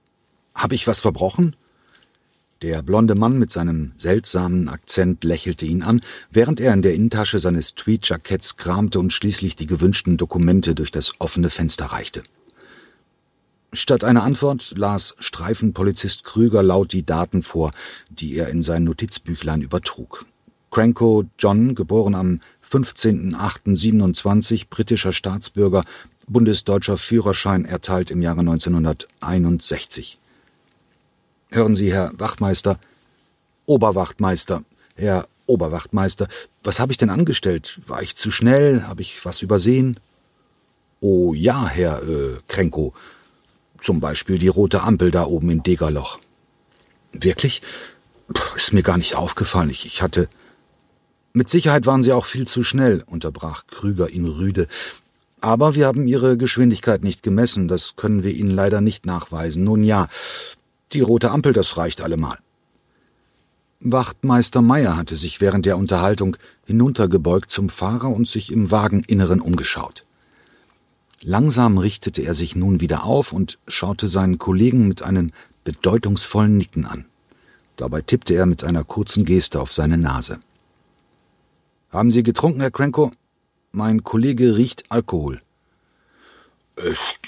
Hab 0.53 0.73
ich 0.73 0.89
was 0.89 0.99
verbrochen? 0.99 1.55
Der 2.63 2.83
blonde 2.83 3.15
Mann 3.15 3.39
mit 3.39 3.51
seinem 3.51 3.93
seltsamen 3.97 4.69
Akzent 4.69 5.25
lächelte 5.25 5.65
ihn 5.65 5.83
an, 5.83 6.03
während 6.31 6.61
er 6.61 6.75
in 6.75 6.83
der 6.83 6.93
Innentasche 6.93 7.41
seines 7.41 7.75
Tweedjacketts 7.75 8.59
kramte 8.59 9.01
und 9.01 9.15
schließlich 9.15 9.57
die 9.57 9.67
gewünschten 9.67 10.19
Dokumente 10.19 10.75
durch 10.75 10.91
das 10.91 11.13
offene 11.21 11.49
Fenster 11.49 11.87
reichte. 11.87 12.23
Statt 13.73 14.05
einer 14.05 14.25
Antwort 14.25 14.75
las 14.77 15.15
Streifenpolizist 15.21 16.23
Krüger 16.25 16.63
laut 16.63 16.93
die 16.93 17.07
Daten 17.07 17.43
vor, 17.43 17.71
die 18.11 18.37
er 18.37 18.49
in 18.49 18.63
sein 18.63 18.85
Notizbüchlein 18.85 19.63
übertrug. 19.63 20.27
Cranko 20.71 21.25
John, 21.39 21.75
geboren 21.75 22.15
am 22.15 22.41
15.08.27, 22.71 24.67
britischer 24.69 25.15
Staatsbürger, 25.15 25.85
bundesdeutscher 26.29 26.99
Führerschein 26.99 27.65
erteilt 27.65 28.11
im 28.11 28.21
Jahre 28.21 28.41
1961. 28.41 30.21
Hören 31.53 31.75
Sie, 31.75 31.93
Herr 31.93 32.13
Wachtmeister. 32.17 32.79
Oberwachtmeister. 33.67 34.63
Herr 34.95 35.27
Oberwachtmeister, 35.47 36.29
was 36.63 36.79
habe 36.79 36.93
ich 36.93 36.99
denn 36.99 37.11
angestellt? 37.11 37.81
War 37.87 38.03
ich 38.03 38.15
zu 38.15 38.31
schnell? 38.31 38.85
Habe 38.85 39.03
ich 39.03 39.25
was 39.25 39.43
übersehen? 39.43 39.99
Oh 41.01 41.35
ja, 41.35 41.67
Herr 41.67 42.03
äh, 42.03 42.39
Krenko. 42.47 42.95
Zum 43.79 43.99
Beispiel 43.99 44.39
die 44.39 44.49
rote 44.49 44.83
Ampel 44.83 45.11
da 45.11 45.25
oben 45.25 45.51
in 45.51 45.63
Degerloch. 45.63 46.21
Wirklich? 47.13 47.63
Puh, 48.33 48.57
ist 48.57 48.73
mir 48.73 48.83
gar 48.83 48.99
nicht 48.99 49.17
aufgefallen. 49.17 49.71
Ich, 49.71 49.87
ich 49.87 50.03
hatte. 50.03 50.29
Mit 51.33 51.49
Sicherheit 51.49 51.87
waren 51.87 52.03
Sie 52.03 52.13
auch 52.13 52.27
viel 52.27 52.47
zu 52.47 52.63
schnell, 52.63 53.03
unterbrach 53.07 53.67
Krüger 53.67 54.11
ihn 54.11 54.27
rüde. 54.27 54.69
Aber 55.41 55.75
wir 55.75 55.87
haben 55.87 56.07
Ihre 56.07 56.37
Geschwindigkeit 56.37 57.03
nicht 57.03 57.23
gemessen, 57.23 57.67
das 57.67 57.97
können 57.97 58.23
wir 58.23 58.33
Ihnen 58.33 58.51
leider 58.51 58.81
nicht 58.81 59.07
nachweisen. 59.07 59.65
Nun 59.65 59.83
ja, 59.85 60.09
die 60.93 61.01
rote 61.01 61.31
Ampel, 61.31 61.53
das 61.53 61.77
reicht 61.77 62.01
allemal. 62.01 62.39
Wachtmeister 63.81 64.61
Meier 64.61 64.97
hatte 64.97 65.17
sich 65.17 65.41
während 65.41 65.65
der 65.65 65.79
Unterhaltung 65.79 66.37
hinuntergebeugt 66.67 67.51
zum 67.51 67.71
Fahrer 67.71 68.11
und 68.11 68.29
sich 68.29 68.53
im 68.53 68.71
Wageninneren 68.71 69.41
umgeschaut. 69.41 70.05
Langsam 71.23 71.79
richtete 71.79 72.23
er 72.23 72.35
sich 72.35 72.57
nun 72.57 72.81
wieder 72.81 73.05
auf 73.05 73.33
und 73.33 73.59
schaute 73.67 74.09
seinen 74.09 74.39
Kollegen 74.39 74.89
mit 74.89 75.03
einem 75.03 75.33
bedeutungsvollen 75.65 76.57
Nicken 76.59 76.85
an. 76.85 77.07
Dabei 77.77 78.03
tippte 78.03 78.35
er 78.35 78.47
mit 78.47 78.65
einer 78.65 78.85
kurzen 78.85 79.25
Geste 79.25 79.61
auf 79.61 79.73
seine 79.73 79.97
Nase. 79.97 80.41
Haben 81.91 82.11
Sie 82.11 82.23
getrunken, 82.23 82.61
Herr 82.61 82.71
Krenko? 82.71 83.13
Mein 83.73 84.05
Kollege 84.05 84.57
riecht 84.57 84.85
Alkohol. 84.91 85.41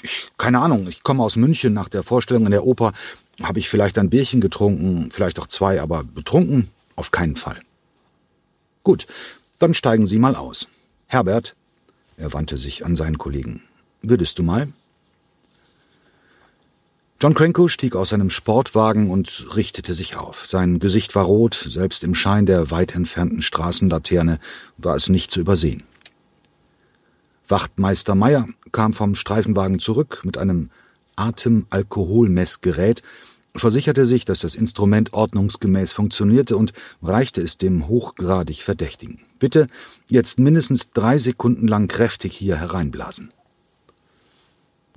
Ich, 0.03 0.31
keine 0.37 0.59
Ahnung, 0.59 0.87
ich 0.87 1.03
komme 1.03 1.23
aus 1.23 1.35
München 1.35 1.73
nach 1.73 1.89
der 1.89 2.03
Vorstellung 2.03 2.45
in 2.45 2.51
der 2.51 2.65
Oper 2.65 2.93
habe 3.41 3.59
ich 3.59 3.69
vielleicht 3.69 3.97
ein 3.97 4.09
Bierchen 4.09 4.41
getrunken, 4.41 5.09
vielleicht 5.11 5.39
auch 5.39 5.47
zwei, 5.47 5.81
aber 5.81 6.03
betrunken 6.03 6.69
auf 6.95 7.11
keinen 7.11 7.35
Fall. 7.35 7.59
Gut, 8.83 9.07
dann 9.59 9.73
steigen 9.73 10.05
Sie 10.05 10.19
mal 10.19 10.35
aus. 10.35 10.67
Herbert, 11.07 11.55
er 12.17 12.33
wandte 12.33 12.57
sich 12.57 12.85
an 12.85 12.95
seinen 12.95 13.17
Kollegen, 13.17 13.63
würdest 14.01 14.37
du 14.39 14.43
mal? 14.43 14.67
John 17.21 17.33
Cranko 17.35 17.69
stieg 17.69 17.95
aus 17.95 18.09
seinem 18.09 18.29
Sportwagen 18.29 19.09
und 19.09 19.55
richtete 19.55 19.93
sich 19.93 20.17
auf. 20.17 20.45
Sein 20.45 20.79
Gesicht 20.79 21.15
war 21.15 21.23
rot, 21.23 21.65
selbst 21.69 22.03
im 22.03 22.15
Schein 22.15 22.45
der 22.45 22.69
weit 22.69 22.95
entfernten 22.95 23.41
Straßenlaterne 23.41 24.39
war 24.77 24.97
es 24.97 25.07
nicht 25.07 25.31
zu 25.31 25.39
übersehen. 25.39 25.83
Wachtmeister 27.47 28.15
Meier 28.15 28.47
kam 28.73 28.91
vom 28.91 29.15
Streifenwagen 29.15 29.79
zurück 29.79 30.21
mit 30.23 30.37
einem 30.37 30.69
Atemalkoholmessgerät, 31.15 33.01
versicherte 33.55 34.05
sich, 34.05 34.25
dass 34.25 34.39
das 34.39 34.55
Instrument 34.55 35.13
ordnungsgemäß 35.13 35.93
funktionierte 35.93 36.57
und 36.57 36.73
reichte 37.01 37.41
es 37.41 37.57
dem 37.57 37.87
hochgradig 37.87 38.63
Verdächtigen. 38.63 39.19
Bitte 39.39 39.67
jetzt 40.09 40.39
mindestens 40.39 40.91
drei 40.91 41.17
Sekunden 41.17 41.67
lang 41.67 41.87
kräftig 41.87 42.35
hier 42.35 42.57
hereinblasen. 42.57 43.31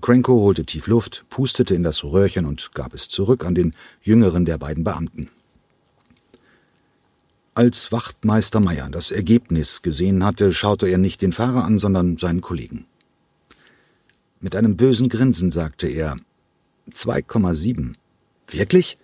Krenko 0.01 0.41
holte 0.41 0.65
tief 0.65 0.87
Luft, 0.87 1.25
pustete 1.31 1.75
in 1.75 1.83
das 1.83 2.05
Röhrchen 2.05 2.47
und 2.47 2.73
gab 2.75 2.95
es 2.95 3.09
zurück 3.09 3.45
an 3.45 3.55
den 3.55 3.75
jüngeren 4.03 4.45
der 4.45 4.59
beiden 4.59 4.85
Beamten. 4.85 5.31
Als 7.55 7.91
Wachtmeister 7.91 8.61
Meier 8.61 8.91
das 8.91 9.11
Ergebnis 9.11 9.81
gesehen 9.81 10.23
hatte, 10.23 10.53
schaute 10.53 10.87
er 10.89 10.99
nicht 10.99 11.23
den 11.23 11.33
Fahrer 11.33 11.65
an, 11.65 11.79
sondern 11.79 12.19
seinen 12.19 12.43
Kollegen. 12.43 12.87
Mit 14.41 14.55
einem 14.55 14.77
bösen 14.77 15.09
Grinsen 15.09 15.51
sagte 15.51 15.89
er 15.89 16.17
2,7. 16.91 17.95
Wirklich? 18.49 18.99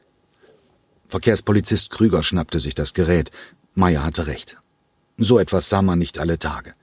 Verkehrspolizist 1.09 1.91
Krüger 1.91 2.23
schnappte 2.23 2.61
sich 2.61 2.75
das 2.75 2.95
Gerät. 2.95 3.31
Meier 3.75 4.05
hatte 4.05 4.27
recht. 4.27 4.59
So 5.19 5.39
etwas 5.39 5.69
sah 5.69 5.83
man 5.83 5.99
nicht 5.99 6.19
alle 6.19 6.39
Tage. 6.39 6.75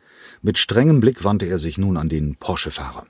Mit 0.41 0.57
strengem 0.57 0.99
Blick 0.99 1.23
wandte 1.23 1.45
er 1.45 1.59
sich 1.59 1.77
nun 1.77 1.97
an 1.97 2.09
den 2.09 2.35
Porsche-Fahrer. 2.35 3.05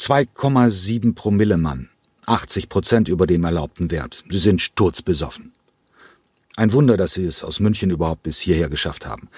2,7 0.00 1.14
Promille, 1.14 1.56
Mann. 1.56 1.88
80 2.26 2.68
Prozent 2.68 3.08
über 3.08 3.26
dem 3.26 3.44
erlaubten 3.44 3.90
Wert. 3.90 4.24
Sie 4.28 4.38
sind 4.38 4.60
sturzbesoffen. 4.60 5.52
Ein 6.56 6.72
Wunder, 6.72 6.96
dass 6.96 7.14
Sie 7.14 7.24
es 7.24 7.42
aus 7.42 7.60
München 7.60 7.90
überhaupt 7.90 8.24
bis 8.24 8.38
hierher 8.38 8.68
geschafft 8.68 9.06
haben. 9.06 9.28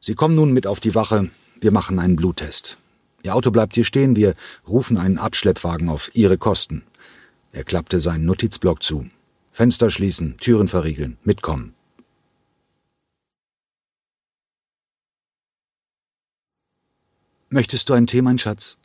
Sie 0.00 0.14
kommen 0.14 0.34
nun 0.34 0.52
mit 0.52 0.66
auf 0.66 0.78
die 0.78 0.94
Wache. 0.94 1.30
Wir 1.60 1.72
machen 1.72 1.98
einen 1.98 2.16
Bluttest. 2.16 2.78
Ihr 3.26 3.34
Auto 3.34 3.50
bleibt 3.50 3.74
hier 3.74 3.82
stehen. 3.82 4.14
Wir 4.14 4.36
rufen 4.68 4.98
einen 4.98 5.18
Abschleppwagen 5.18 5.88
auf 5.88 6.12
Ihre 6.14 6.38
Kosten. 6.38 6.84
Er 7.50 7.64
klappte 7.64 7.98
seinen 7.98 8.24
Notizblock 8.24 8.84
zu. 8.84 9.10
Fenster 9.50 9.90
schließen, 9.90 10.36
Türen 10.38 10.68
verriegeln, 10.68 11.18
mitkommen. 11.24 11.74
Möchtest 17.48 17.88
du 17.88 17.94
einen 17.94 18.06
Tee, 18.06 18.22
mein 18.22 18.38
Schatz? 18.38 18.76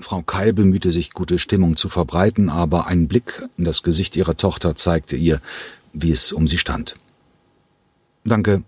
Frau 0.00 0.22
Keil 0.22 0.52
bemühte 0.52 0.90
sich, 0.90 1.12
gute 1.12 1.38
Stimmung 1.38 1.76
zu 1.76 1.88
verbreiten, 1.88 2.48
aber 2.48 2.88
ein 2.88 3.06
Blick 3.06 3.40
in 3.56 3.64
das 3.64 3.84
Gesicht 3.84 4.16
ihrer 4.16 4.36
Tochter 4.36 4.74
zeigte 4.74 5.14
ihr, 5.14 5.40
wie 5.92 6.10
es 6.10 6.32
um 6.32 6.48
sie 6.48 6.58
stand. 6.58 6.96
Danke. 8.24 8.64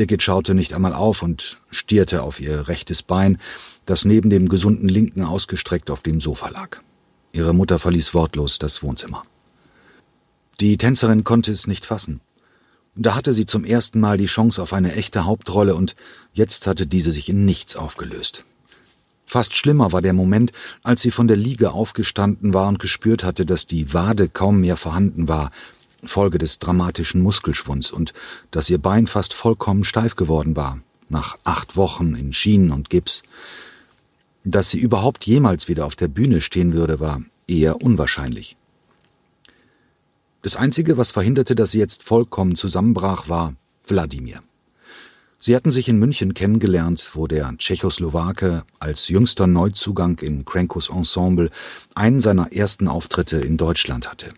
Birgit 0.00 0.22
schaute 0.22 0.54
nicht 0.54 0.72
einmal 0.72 0.94
auf 0.94 1.22
und 1.22 1.58
stierte 1.70 2.22
auf 2.22 2.40
ihr 2.40 2.68
rechtes 2.68 3.02
Bein, 3.02 3.36
das 3.84 4.06
neben 4.06 4.30
dem 4.30 4.48
gesunden 4.48 4.88
linken 4.88 5.22
ausgestreckt 5.22 5.90
auf 5.90 6.00
dem 6.00 6.22
Sofa 6.22 6.48
lag. 6.48 6.78
Ihre 7.32 7.52
Mutter 7.52 7.78
verließ 7.78 8.14
wortlos 8.14 8.58
das 8.58 8.82
Wohnzimmer. 8.82 9.24
Die 10.58 10.78
Tänzerin 10.78 11.22
konnte 11.22 11.52
es 11.52 11.66
nicht 11.66 11.84
fassen. 11.84 12.22
Da 12.94 13.14
hatte 13.14 13.34
sie 13.34 13.44
zum 13.44 13.62
ersten 13.62 14.00
Mal 14.00 14.16
die 14.16 14.24
Chance 14.24 14.62
auf 14.62 14.72
eine 14.72 14.94
echte 14.94 15.26
Hauptrolle 15.26 15.74
und 15.74 15.96
jetzt 16.32 16.66
hatte 16.66 16.86
diese 16.86 17.10
sich 17.10 17.28
in 17.28 17.44
nichts 17.44 17.76
aufgelöst. 17.76 18.46
Fast 19.26 19.54
schlimmer 19.54 19.92
war 19.92 20.00
der 20.00 20.14
Moment, 20.14 20.52
als 20.82 21.02
sie 21.02 21.10
von 21.10 21.28
der 21.28 21.36
Liege 21.36 21.72
aufgestanden 21.72 22.54
war 22.54 22.68
und 22.68 22.78
gespürt 22.78 23.22
hatte, 23.22 23.44
dass 23.44 23.66
die 23.66 23.92
Wade 23.92 24.30
kaum 24.30 24.62
mehr 24.62 24.78
vorhanden 24.78 25.28
war, 25.28 25.50
Folge 26.04 26.38
des 26.38 26.58
dramatischen 26.58 27.20
Muskelschwunds, 27.22 27.90
und 27.90 28.12
dass 28.50 28.70
ihr 28.70 28.78
Bein 28.78 29.06
fast 29.06 29.34
vollkommen 29.34 29.84
steif 29.84 30.16
geworden 30.16 30.56
war, 30.56 30.78
nach 31.08 31.38
acht 31.44 31.76
Wochen 31.76 32.14
in 32.14 32.32
Schienen 32.32 32.70
und 32.70 32.90
Gips. 32.90 33.22
Dass 34.44 34.70
sie 34.70 34.78
überhaupt 34.78 35.26
jemals 35.26 35.68
wieder 35.68 35.84
auf 35.86 35.96
der 35.96 36.08
Bühne 36.08 36.40
stehen 36.40 36.72
würde, 36.72 37.00
war 37.00 37.22
eher 37.46 37.82
unwahrscheinlich. 37.82 38.56
Das 40.42 40.56
Einzige, 40.56 40.96
was 40.96 41.10
verhinderte, 41.10 41.54
dass 41.54 41.72
sie 41.72 41.78
jetzt 41.78 42.02
vollkommen 42.02 42.56
zusammenbrach, 42.56 43.28
war 43.28 43.54
Wladimir. 43.86 44.42
Sie 45.38 45.56
hatten 45.56 45.70
sich 45.70 45.88
in 45.88 45.98
München 45.98 46.34
kennengelernt, 46.34 47.10
wo 47.14 47.26
der 47.26 47.56
Tschechoslowake 47.56 48.62
als 48.78 49.08
jüngster 49.08 49.46
Neuzugang 49.46 50.18
in 50.18 50.44
Krenkos 50.44 50.90
Ensemble 50.90 51.50
einen 51.94 52.20
seiner 52.20 52.52
ersten 52.52 52.88
Auftritte 52.88 53.38
in 53.38 53.56
Deutschland 53.56 54.10
hatte. 54.10 54.34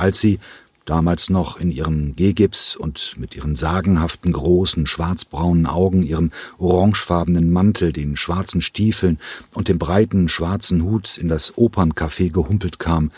Als 0.00 0.18
sie, 0.18 0.38
damals 0.86 1.28
noch 1.28 1.60
in 1.60 1.70
ihrem 1.70 2.16
Gehgips 2.16 2.74
und 2.74 3.16
mit 3.18 3.36
ihren 3.36 3.54
sagenhaften 3.54 4.32
großen 4.32 4.86
schwarzbraunen 4.86 5.66
Augen, 5.66 6.02
ihrem 6.02 6.32
orangefarbenen 6.56 7.50
Mantel, 7.50 7.92
den 7.92 8.16
schwarzen 8.16 8.62
Stiefeln 8.62 9.18
und 9.52 9.68
dem 9.68 9.78
breiten 9.78 10.30
schwarzen 10.30 10.84
Hut 10.84 11.18
in 11.18 11.28
das 11.28 11.52
Operncafé 11.52 12.32
gehumpelt 12.32 12.78
kam, 12.78 13.10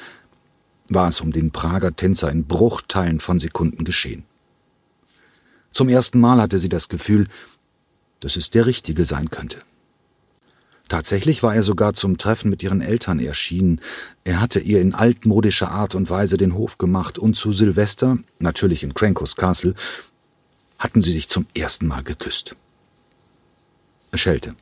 war 0.88 1.08
es 1.08 1.20
um 1.20 1.30
den 1.30 1.52
Prager 1.52 1.94
Tänzer 1.94 2.32
in 2.32 2.46
Bruchteilen 2.46 3.20
von 3.20 3.38
Sekunden 3.38 3.84
geschehen. 3.84 4.24
Zum 5.70 5.88
ersten 5.88 6.18
Mal 6.18 6.40
hatte 6.40 6.58
sie 6.58 6.68
das 6.68 6.88
Gefühl, 6.88 7.28
dass 8.18 8.34
es 8.34 8.50
der 8.50 8.66
Richtige 8.66 9.04
sein 9.04 9.30
könnte. 9.30 9.58
Tatsächlich 10.92 11.42
war 11.42 11.54
er 11.54 11.62
sogar 11.62 11.94
zum 11.94 12.18
Treffen 12.18 12.50
mit 12.50 12.62
ihren 12.62 12.82
Eltern 12.82 13.18
erschienen. 13.18 13.80
Er 14.24 14.42
hatte 14.42 14.60
ihr 14.60 14.82
in 14.82 14.92
altmodischer 14.92 15.70
Art 15.70 15.94
und 15.94 16.10
Weise 16.10 16.36
den 16.36 16.52
Hof 16.54 16.76
gemacht 16.76 17.18
und 17.18 17.34
zu 17.34 17.54
Silvester, 17.54 18.18
natürlich 18.40 18.82
in 18.82 18.92
Crankos 18.92 19.34
Castle, 19.34 19.74
hatten 20.78 21.00
sie 21.00 21.12
sich 21.12 21.30
zum 21.30 21.46
ersten 21.56 21.86
Mal 21.86 22.02
geküsst. 22.02 22.56
Es 24.10 24.20
schellte. 24.20 24.54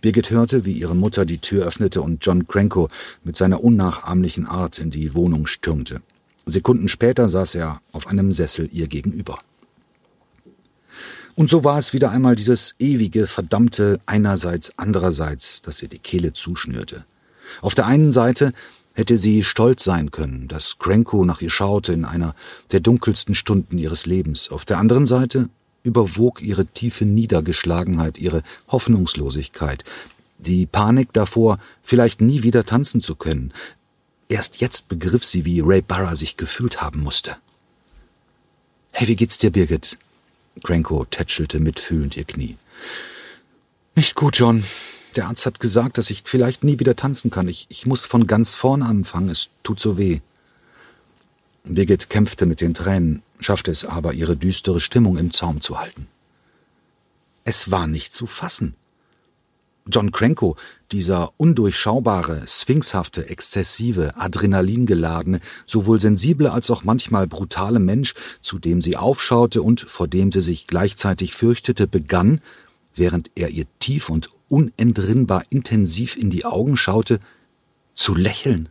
Birgit 0.00 0.30
hörte, 0.30 0.64
wie 0.64 0.74
ihre 0.74 0.94
Mutter 0.94 1.24
die 1.24 1.38
Tür 1.38 1.66
öffnete 1.66 2.02
und 2.02 2.24
John 2.24 2.46
Cranko 2.46 2.88
mit 3.24 3.36
seiner 3.36 3.64
unnachahmlichen 3.64 4.46
Art 4.46 4.78
in 4.78 4.92
die 4.92 5.12
Wohnung 5.12 5.48
stürmte. 5.48 6.02
Sekunden 6.46 6.86
später 6.86 7.28
saß 7.28 7.56
er 7.56 7.80
auf 7.90 8.06
einem 8.06 8.30
Sessel 8.30 8.68
ihr 8.70 8.86
gegenüber. 8.86 9.40
Und 11.34 11.48
so 11.48 11.64
war 11.64 11.78
es 11.78 11.92
wieder 11.92 12.10
einmal 12.10 12.36
dieses 12.36 12.74
ewige, 12.78 13.26
verdammte 13.26 13.98
einerseits, 14.06 14.72
andererseits, 14.76 15.62
das 15.62 15.82
ihr 15.82 15.88
die 15.88 15.98
Kehle 15.98 16.32
zuschnürte. 16.32 17.04
Auf 17.62 17.74
der 17.74 17.86
einen 17.86 18.12
Seite 18.12 18.52
hätte 18.94 19.16
sie 19.16 19.42
stolz 19.42 19.84
sein 19.84 20.10
können, 20.10 20.48
dass 20.48 20.78
Cranko 20.78 21.24
nach 21.24 21.40
ihr 21.40 21.50
schaute 21.50 21.92
in 21.92 22.04
einer 22.04 22.34
der 22.70 22.80
dunkelsten 22.80 23.34
Stunden 23.34 23.78
ihres 23.78 24.04
Lebens. 24.04 24.50
Auf 24.50 24.64
der 24.64 24.78
anderen 24.78 25.06
Seite 25.06 25.48
überwog 25.82 26.42
ihre 26.42 26.66
tiefe 26.66 27.06
Niedergeschlagenheit, 27.06 28.18
ihre 28.18 28.42
Hoffnungslosigkeit, 28.68 29.84
die 30.38 30.66
Panik 30.66 31.12
davor, 31.12 31.58
vielleicht 31.82 32.20
nie 32.20 32.42
wieder 32.42 32.66
tanzen 32.66 33.00
zu 33.00 33.14
können. 33.16 33.52
Erst 34.28 34.60
jetzt 34.60 34.88
begriff 34.88 35.24
sie, 35.24 35.44
wie 35.44 35.60
Ray 35.60 35.82
Barra 35.82 36.14
sich 36.14 36.36
gefühlt 36.36 36.82
haben 36.82 37.00
musste. 37.00 37.36
Hey, 38.92 39.08
wie 39.08 39.16
geht's 39.16 39.38
dir, 39.38 39.50
Birgit? 39.50 39.96
Cranko 40.62 41.04
tätschelte 41.04 41.60
mitfühlend 41.60 42.16
ihr 42.16 42.24
Knie. 42.24 42.56
Nicht 43.94 44.14
gut, 44.14 44.38
John. 44.38 44.64
Der 45.16 45.26
Arzt 45.26 45.44
hat 45.44 45.60
gesagt, 45.60 45.98
dass 45.98 46.10
ich 46.10 46.22
vielleicht 46.24 46.64
nie 46.64 46.78
wieder 46.78 46.96
tanzen 46.96 47.30
kann. 47.30 47.48
Ich, 47.48 47.66
ich 47.68 47.84
muss 47.84 48.06
von 48.06 48.26
ganz 48.26 48.54
vorn 48.54 48.82
anfangen. 48.82 49.28
Es 49.28 49.48
tut 49.62 49.80
so 49.80 49.98
weh. 49.98 50.20
Birgit 51.64 52.08
kämpfte 52.08 52.46
mit 52.46 52.60
den 52.60 52.74
Tränen, 52.74 53.22
schaffte 53.38 53.70
es 53.70 53.84
aber, 53.84 54.14
ihre 54.14 54.36
düstere 54.36 54.80
Stimmung 54.80 55.16
im 55.16 55.32
Zaum 55.32 55.60
zu 55.60 55.78
halten. 55.78 56.08
Es 57.44 57.70
war 57.70 57.86
nicht 57.86 58.12
zu 58.12 58.26
fassen. 58.26 58.74
John 59.86 60.12
Cranko, 60.12 60.56
dieser 60.92 61.32
undurchschaubare, 61.38 62.42
sphinxhafte, 62.46 63.28
exzessive, 63.28 64.16
adrenalingeladene, 64.16 65.40
sowohl 65.66 66.00
sensible 66.00 66.52
als 66.52 66.70
auch 66.70 66.84
manchmal 66.84 67.26
brutale 67.26 67.78
Mensch, 67.78 68.14
zu 68.40 68.58
dem 68.58 68.80
sie 68.80 68.96
aufschaute 68.96 69.62
und 69.62 69.80
vor 69.80 70.06
dem 70.06 70.30
sie 70.30 70.42
sich 70.42 70.66
gleichzeitig 70.66 71.34
fürchtete, 71.34 71.86
begann, 71.86 72.40
während 72.94 73.30
er 73.34 73.50
ihr 73.50 73.66
tief 73.78 74.10
und 74.10 74.30
unentrinnbar 74.48 75.44
intensiv 75.50 76.16
in 76.16 76.30
die 76.30 76.44
Augen 76.44 76.76
schaute, 76.76 77.20
zu 77.94 78.14
lächeln. 78.14 78.68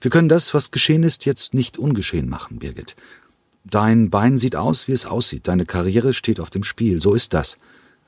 Wir 0.00 0.10
können 0.10 0.28
das, 0.28 0.54
was 0.54 0.70
geschehen 0.70 1.02
ist, 1.02 1.24
jetzt 1.24 1.54
nicht 1.54 1.78
ungeschehen 1.78 2.28
machen, 2.28 2.58
Birgit. 2.58 2.96
Dein 3.64 4.10
Bein 4.10 4.38
sieht 4.38 4.56
aus, 4.56 4.88
wie 4.88 4.92
es 4.92 5.06
aussieht, 5.06 5.46
deine 5.48 5.66
Karriere 5.66 6.14
steht 6.14 6.40
auf 6.40 6.50
dem 6.50 6.62
Spiel, 6.64 7.00
so 7.00 7.14
ist 7.14 7.34
das. 7.34 7.58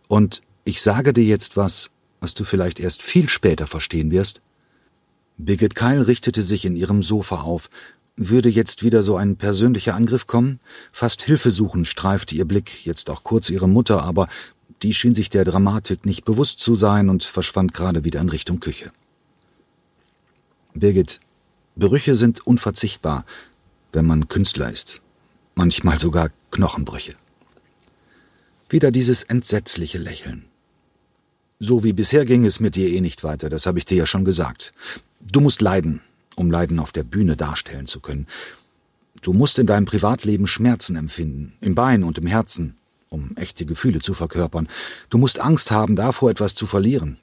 Und 0.09 0.43
ich 0.65 0.83
sage 0.83 1.13
dir 1.13 1.25
jetzt 1.25 1.57
was, 1.57 1.91
was 2.21 2.35
du 2.35 2.45
vielleicht 2.45 2.81
erst 2.81 3.03
viel 3.03 3.29
später 3.29 3.67
verstehen 3.67 4.11
wirst. 4.11 4.41
Birgit 5.39 5.75
Keil 5.75 6.03
richtete 6.03 6.43
sich 6.43 6.65
in 6.65 6.77
ihrem 6.77 7.03
Sofa 7.03 7.43
auf. 7.43 7.71
Würde 8.17 8.51
jetzt 8.51 8.83
wieder 8.83 9.03
so 9.03 9.17
ein 9.17 9.37
persönlicher 9.37 9.95
Angriff 9.95 10.27
kommen? 10.27 10.61
Fast 10.93 11.23
hilfesuchend 11.23 11.87
streifte 11.87 12.35
ihr 12.35 12.45
Blick 12.45 12.85
jetzt 12.85 13.09
auch 13.09 13.25
kurz 13.25 13.49
ihre 13.49 13.69
Mutter, 13.69 14.03
aber 14.03 14.29
die 14.83 14.93
schien 14.93 15.15
sich 15.15 15.31
der 15.31 15.45
Dramatik 15.45 16.05
nicht 16.05 16.25
bewusst 16.25 16.59
zu 16.59 16.77
sein 16.77 17.09
und 17.09 17.25
verschwand 17.25 17.73
gerade 17.73 18.05
wieder 18.05 18.21
in 18.21 18.29
Richtung 18.29 18.61
Küche. 18.61 18.93
Birgit, 20.75 21.21
Brüche 21.77 22.17
sind 22.17 22.47
unverzichtbar, 22.47 23.25
wenn 23.93 24.07
man 24.07 24.29
Künstler 24.29 24.71
ist. 24.71 25.01
Manchmal 25.55 25.99
sogar 25.99 26.31
Knochenbrüche. 26.51 27.15
Wieder 28.69 28.91
dieses 28.91 29.23
entsetzliche 29.23 29.99
Lächeln. 29.99 30.50
So 31.63 31.85
wie 31.85 31.93
bisher 31.93 32.25
ging 32.25 32.47
es 32.47 32.59
mit 32.59 32.75
dir 32.75 32.89
eh 32.89 33.03
nicht 33.03 33.23
weiter, 33.23 33.51
das 33.51 33.67
habe 33.67 33.79
ich 33.79 33.85
dir 33.85 33.99
ja 33.99 34.07
schon 34.07 34.25
gesagt. 34.25 34.73
Du 35.21 35.41
musst 35.41 35.61
leiden, 35.61 36.01
um 36.35 36.51
Leiden 36.51 36.79
auf 36.79 36.91
der 36.91 37.05
Bühne 37.05 37.37
darstellen 37.37 37.87
zu 37.87 38.01
können. 38.01 38.27
Du 39.21 39.35
musst 39.35 39.59
in 39.59 39.67
deinem 39.67 39.85
Privatleben 39.85 40.47
Schmerzen 40.47 40.97
empfinden, 40.97 41.53
im 41.61 41.75
Bein 41.75 42.03
und 42.03 42.17
im 42.17 42.27
Herzen. 42.27 42.77
um 43.11 43.37
echte 43.37 43.67
Gefühle 43.67 43.99
zu 43.99 44.15
verkörpern. 44.15 44.69
Du 45.11 45.19
musst 45.19 45.41
Angst 45.41 45.73
haben, 45.73 45.97
davor 45.97 46.31
etwas 46.31 46.55
zu 46.55 46.67
verlieren. 46.67 47.19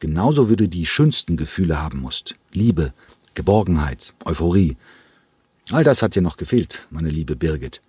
Genauso 0.00 0.50
wie 0.50 0.56
du 0.56 0.68
die 0.68 0.86
schönsten 0.86 1.36
Gefühle 1.38 1.82
haben 1.82 2.00
musst. 2.00 2.34
Liebe, 2.52 2.92
Geborgenheit, 3.34 4.12
Euphorie. 4.24 4.76
All 5.70 5.82
das 5.82 6.02
hat 6.02 6.14
dir 6.14 6.22
noch 6.22 6.36
gefehlt, 6.36 6.86
meine 6.90 7.08
liebe 7.08 7.36
Birgit. 7.36 7.80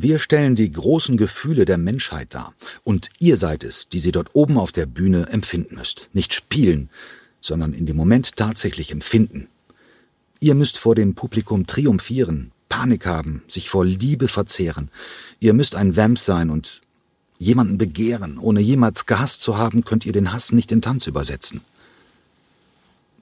Wir 0.00 0.20
stellen 0.20 0.54
die 0.54 0.70
großen 0.70 1.16
Gefühle 1.16 1.64
der 1.64 1.76
Menschheit 1.76 2.32
dar. 2.32 2.54
Und 2.84 3.10
ihr 3.18 3.36
seid 3.36 3.64
es, 3.64 3.88
die 3.88 3.98
sie 3.98 4.12
dort 4.12 4.28
oben 4.32 4.56
auf 4.56 4.70
der 4.70 4.86
Bühne 4.86 5.26
empfinden 5.30 5.74
müsst. 5.74 6.08
Nicht 6.12 6.32
spielen, 6.32 6.88
sondern 7.40 7.72
in 7.72 7.84
dem 7.84 7.96
Moment 7.96 8.36
tatsächlich 8.36 8.92
empfinden. 8.92 9.48
Ihr 10.38 10.54
müsst 10.54 10.78
vor 10.78 10.94
dem 10.94 11.16
Publikum 11.16 11.66
triumphieren, 11.66 12.52
Panik 12.68 13.06
haben, 13.06 13.42
sich 13.48 13.70
vor 13.70 13.84
Liebe 13.84 14.28
verzehren. 14.28 14.88
Ihr 15.40 15.52
müsst 15.52 15.74
ein 15.74 15.96
Vamp 15.96 16.20
sein 16.20 16.50
und 16.50 16.80
jemanden 17.40 17.76
begehren. 17.76 18.38
Ohne 18.38 18.60
jemals 18.60 19.04
gehasst 19.06 19.40
zu 19.40 19.58
haben, 19.58 19.82
könnt 19.82 20.06
ihr 20.06 20.12
den 20.12 20.32
Hass 20.32 20.52
nicht 20.52 20.70
in 20.70 20.80
Tanz 20.80 21.08
übersetzen. 21.08 21.62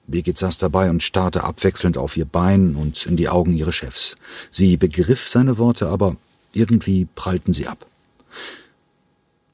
Birgit 0.05 0.37
saß 0.37 0.59
dabei 0.59 0.91
und 0.91 1.01
starrte 1.01 1.43
abwechselnd 1.43 1.97
auf 1.97 2.17
ihr 2.17 2.25
Bein 2.25 2.75
und 2.75 3.07
in 3.07 3.17
die 3.17 3.29
Augen 3.29 3.53
ihres 3.57 3.73
Chefs. 3.73 4.15
Sie 4.51 4.77
begriff 4.77 5.27
seine 5.27 5.57
Worte, 5.57 5.87
aber 5.87 6.17
irgendwie 6.57 7.07
prallten 7.15 7.53
sie 7.53 7.67
ab. 7.67 7.85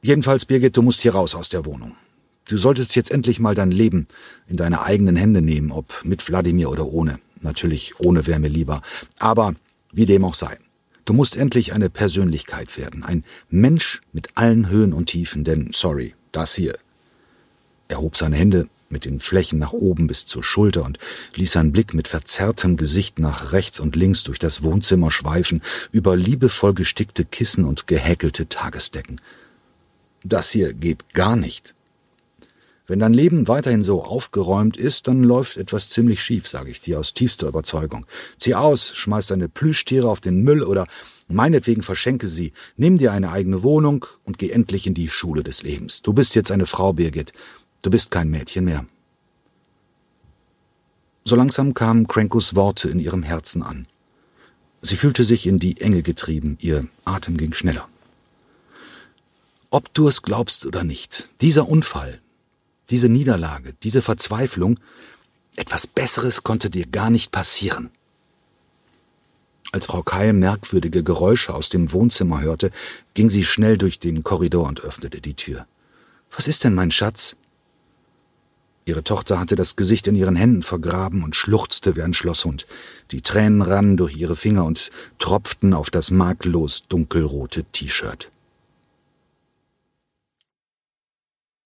Jedenfalls, 0.02 0.46
Birgit, 0.46 0.76
du 0.76 0.82
musst 0.82 1.02
hier 1.02 1.14
raus 1.14 1.36
aus 1.36 1.50
der 1.50 1.66
Wohnung. 1.66 1.96
Du 2.46 2.58
solltest 2.58 2.96
jetzt 2.96 3.12
endlich 3.12 3.40
mal 3.40 3.56
dein 3.56 3.72
Leben 3.72 4.08
in 4.48 4.58
deine 4.58 4.82
eigenen 4.82 5.16
Hände 5.16 5.42
nehmen, 5.42 5.72
ob 5.72 6.04
mit 6.04 6.28
Wladimir 6.28 6.70
oder 6.70 6.86
ohne. 6.86 7.20
Natürlich 7.42 8.00
ohne 8.00 8.28
wäre 8.28 8.40
mir 8.40 8.50
lieber. 8.50 8.82
Aber 9.18 9.56
wie 9.92 10.06
dem 10.06 10.26
auch 10.26 10.36
sei. 10.36 10.58
Du 11.06 11.14
musst 11.14 11.36
endlich 11.36 11.74
eine 11.74 11.90
Persönlichkeit 11.90 12.78
werden, 12.78 13.04
ein 13.04 13.26
Mensch 13.50 14.02
mit 14.14 14.30
allen 14.36 14.70
Höhen 14.70 14.94
und 14.94 15.08
Tiefen, 15.08 15.44
denn, 15.44 15.72
sorry, 15.74 16.16
das 16.32 16.56
hier. 16.56 16.78
Er 17.90 18.00
hob 18.00 18.16
seine 18.16 18.38
Hände 18.38 18.68
mit 18.94 19.04
den 19.04 19.20
Flächen 19.20 19.60
nach 19.60 19.74
oben 19.74 20.08
bis 20.08 20.26
zur 20.26 20.44
Schulter 20.44 20.86
und 20.86 20.98
ließ 21.36 21.52
seinen 21.52 21.74
Blick 21.74 21.94
mit 21.94 22.08
verzerrtem 22.08 22.78
Gesicht 22.78 23.20
nach 23.20 23.52
rechts 23.52 23.82
und 23.82 23.98
links 23.98 24.24
durch 24.24 24.40
das 24.40 24.64
Wohnzimmer 24.64 25.12
schweifen, 25.12 25.62
über 25.92 26.16
liebevoll 26.16 26.74
gestickte 26.74 27.26
Kissen 27.26 27.66
und 27.66 27.88
gehäkelte 27.88 28.48
Tagesdecken. 28.48 29.20
Das 30.24 30.52
hier 30.52 30.74
geht 30.74 31.14
gar 31.14 31.36
nicht. 31.36 31.76
Wenn 32.86 33.00
dein 33.00 33.14
Leben 33.14 33.48
weiterhin 33.48 33.82
so 33.82 34.04
aufgeräumt 34.04 34.76
ist, 34.76 35.08
dann 35.08 35.24
läuft 35.24 35.56
etwas 35.56 35.88
ziemlich 35.88 36.22
schief, 36.22 36.50
sage 36.50 36.70
ich 36.70 36.82
dir 36.82 37.00
aus 37.00 37.14
tiefster 37.14 37.48
Überzeugung. 37.48 38.06
Zieh 38.38 38.56
aus, 38.56 38.94
schmeiß 38.94 39.28
deine 39.28 39.48
Plüschtiere 39.48 40.10
auf 40.10 40.20
den 40.20 40.44
Müll 40.44 40.64
oder 40.64 40.88
meinetwegen 41.30 41.82
verschenke 41.82 42.28
sie, 42.28 42.52
nimm 42.76 42.98
dir 42.98 43.14
eine 43.14 43.32
eigene 43.32 43.64
Wohnung 43.64 44.06
und 44.26 44.38
geh 44.38 44.50
endlich 44.50 44.86
in 44.86 44.94
die 44.94 45.08
Schule 45.08 45.44
des 45.44 45.64
Lebens. 45.64 46.02
Du 46.02 46.12
bist 46.12 46.36
jetzt 46.36 46.52
eine 46.52 46.66
Frau, 46.66 46.92
Birgit. 46.92 47.32
Du 47.84 47.92
bist 47.92 48.10
kein 48.12 48.30
Mädchen 48.30 48.66
mehr. 48.66 48.86
So 51.26 51.36
langsam 51.36 51.74
kamen 51.74 52.08
Krenkos 52.08 52.56
Worte 52.56 52.90
in 52.90 53.00
ihrem 53.00 53.24
Herzen 53.24 53.62
an. 53.62 53.88
Sie 54.82 54.96
fühlte 54.96 55.24
sich 55.24 55.46
in 55.46 55.60
die 55.60 55.80
Enge 55.80 56.02
getrieben, 56.02 56.58
ihr 56.60 56.88
Atem 57.06 57.38
ging 57.38 57.54
schneller. 57.54 57.88
Ob 59.70 59.94
du 59.94 60.08
es 60.08 60.22
glaubst 60.22 60.66
oder 60.66 60.84
nicht, 60.84 61.30
dieser 61.42 61.68
Unfall, 61.68 62.22
diese 62.90 63.10
Niederlage, 63.10 63.76
diese 63.84 64.02
Verzweiflung, 64.02 64.80
etwas 65.56 65.86
Besseres 65.86 66.44
konnte 66.44 66.70
dir 66.70 66.86
gar 66.86 67.10
nicht 67.10 67.32
passieren. 67.32 67.90
Als 69.74 69.88
Frau 69.88 70.04
Keil 70.04 70.32
merkwürdige 70.32 71.04
Geräusche 71.04 71.54
aus 71.54 71.70
dem 71.70 71.92
Wohnzimmer 71.92 72.42
hörte, 72.42 72.72
ging 73.14 73.30
sie 73.30 73.44
schnell 73.44 73.78
durch 73.78 74.00
den 74.00 74.24
Korridor 74.24 74.68
und 74.68 74.82
öffnete 74.82 75.20
die 75.20 75.34
Tür. 75.34 75.66
Was 76.32 76.48
ist 76.48 76.64
denn, 76.64 76.76
mein 76.76 76.92
Schatz? 76.92 77.36
Ihre 78.86 79.04
Tochter 79.04 79.40
hatte 79.40 79.56
das 79.56 79.78
Gesicht 79.78 80.08
in 80.08 80.16
ihren 80.16 80.36
Händen 80.36 80.62
vergraben 80.62 81.24
und 81.24 81.36
schluchzte 81.36 81.96
wie 81.96 82.02
ein 82.02 82.14
Schlosshund. 82.14 82.68
Die 83.12 83.22
Tränen 83.22 83.62
rannen 83.62 83.96
durch 83.96 84.18
ihre 84.18 84.36
Finger 84.36 84.66
und 84.66 84.92
tropften 85.20 85.74
auf 85.74 85.90
das 85.90 86.12
makellos 86.12 86.84
dunkelrote 86.90 87.64
T-Shirt. 87.64 88.33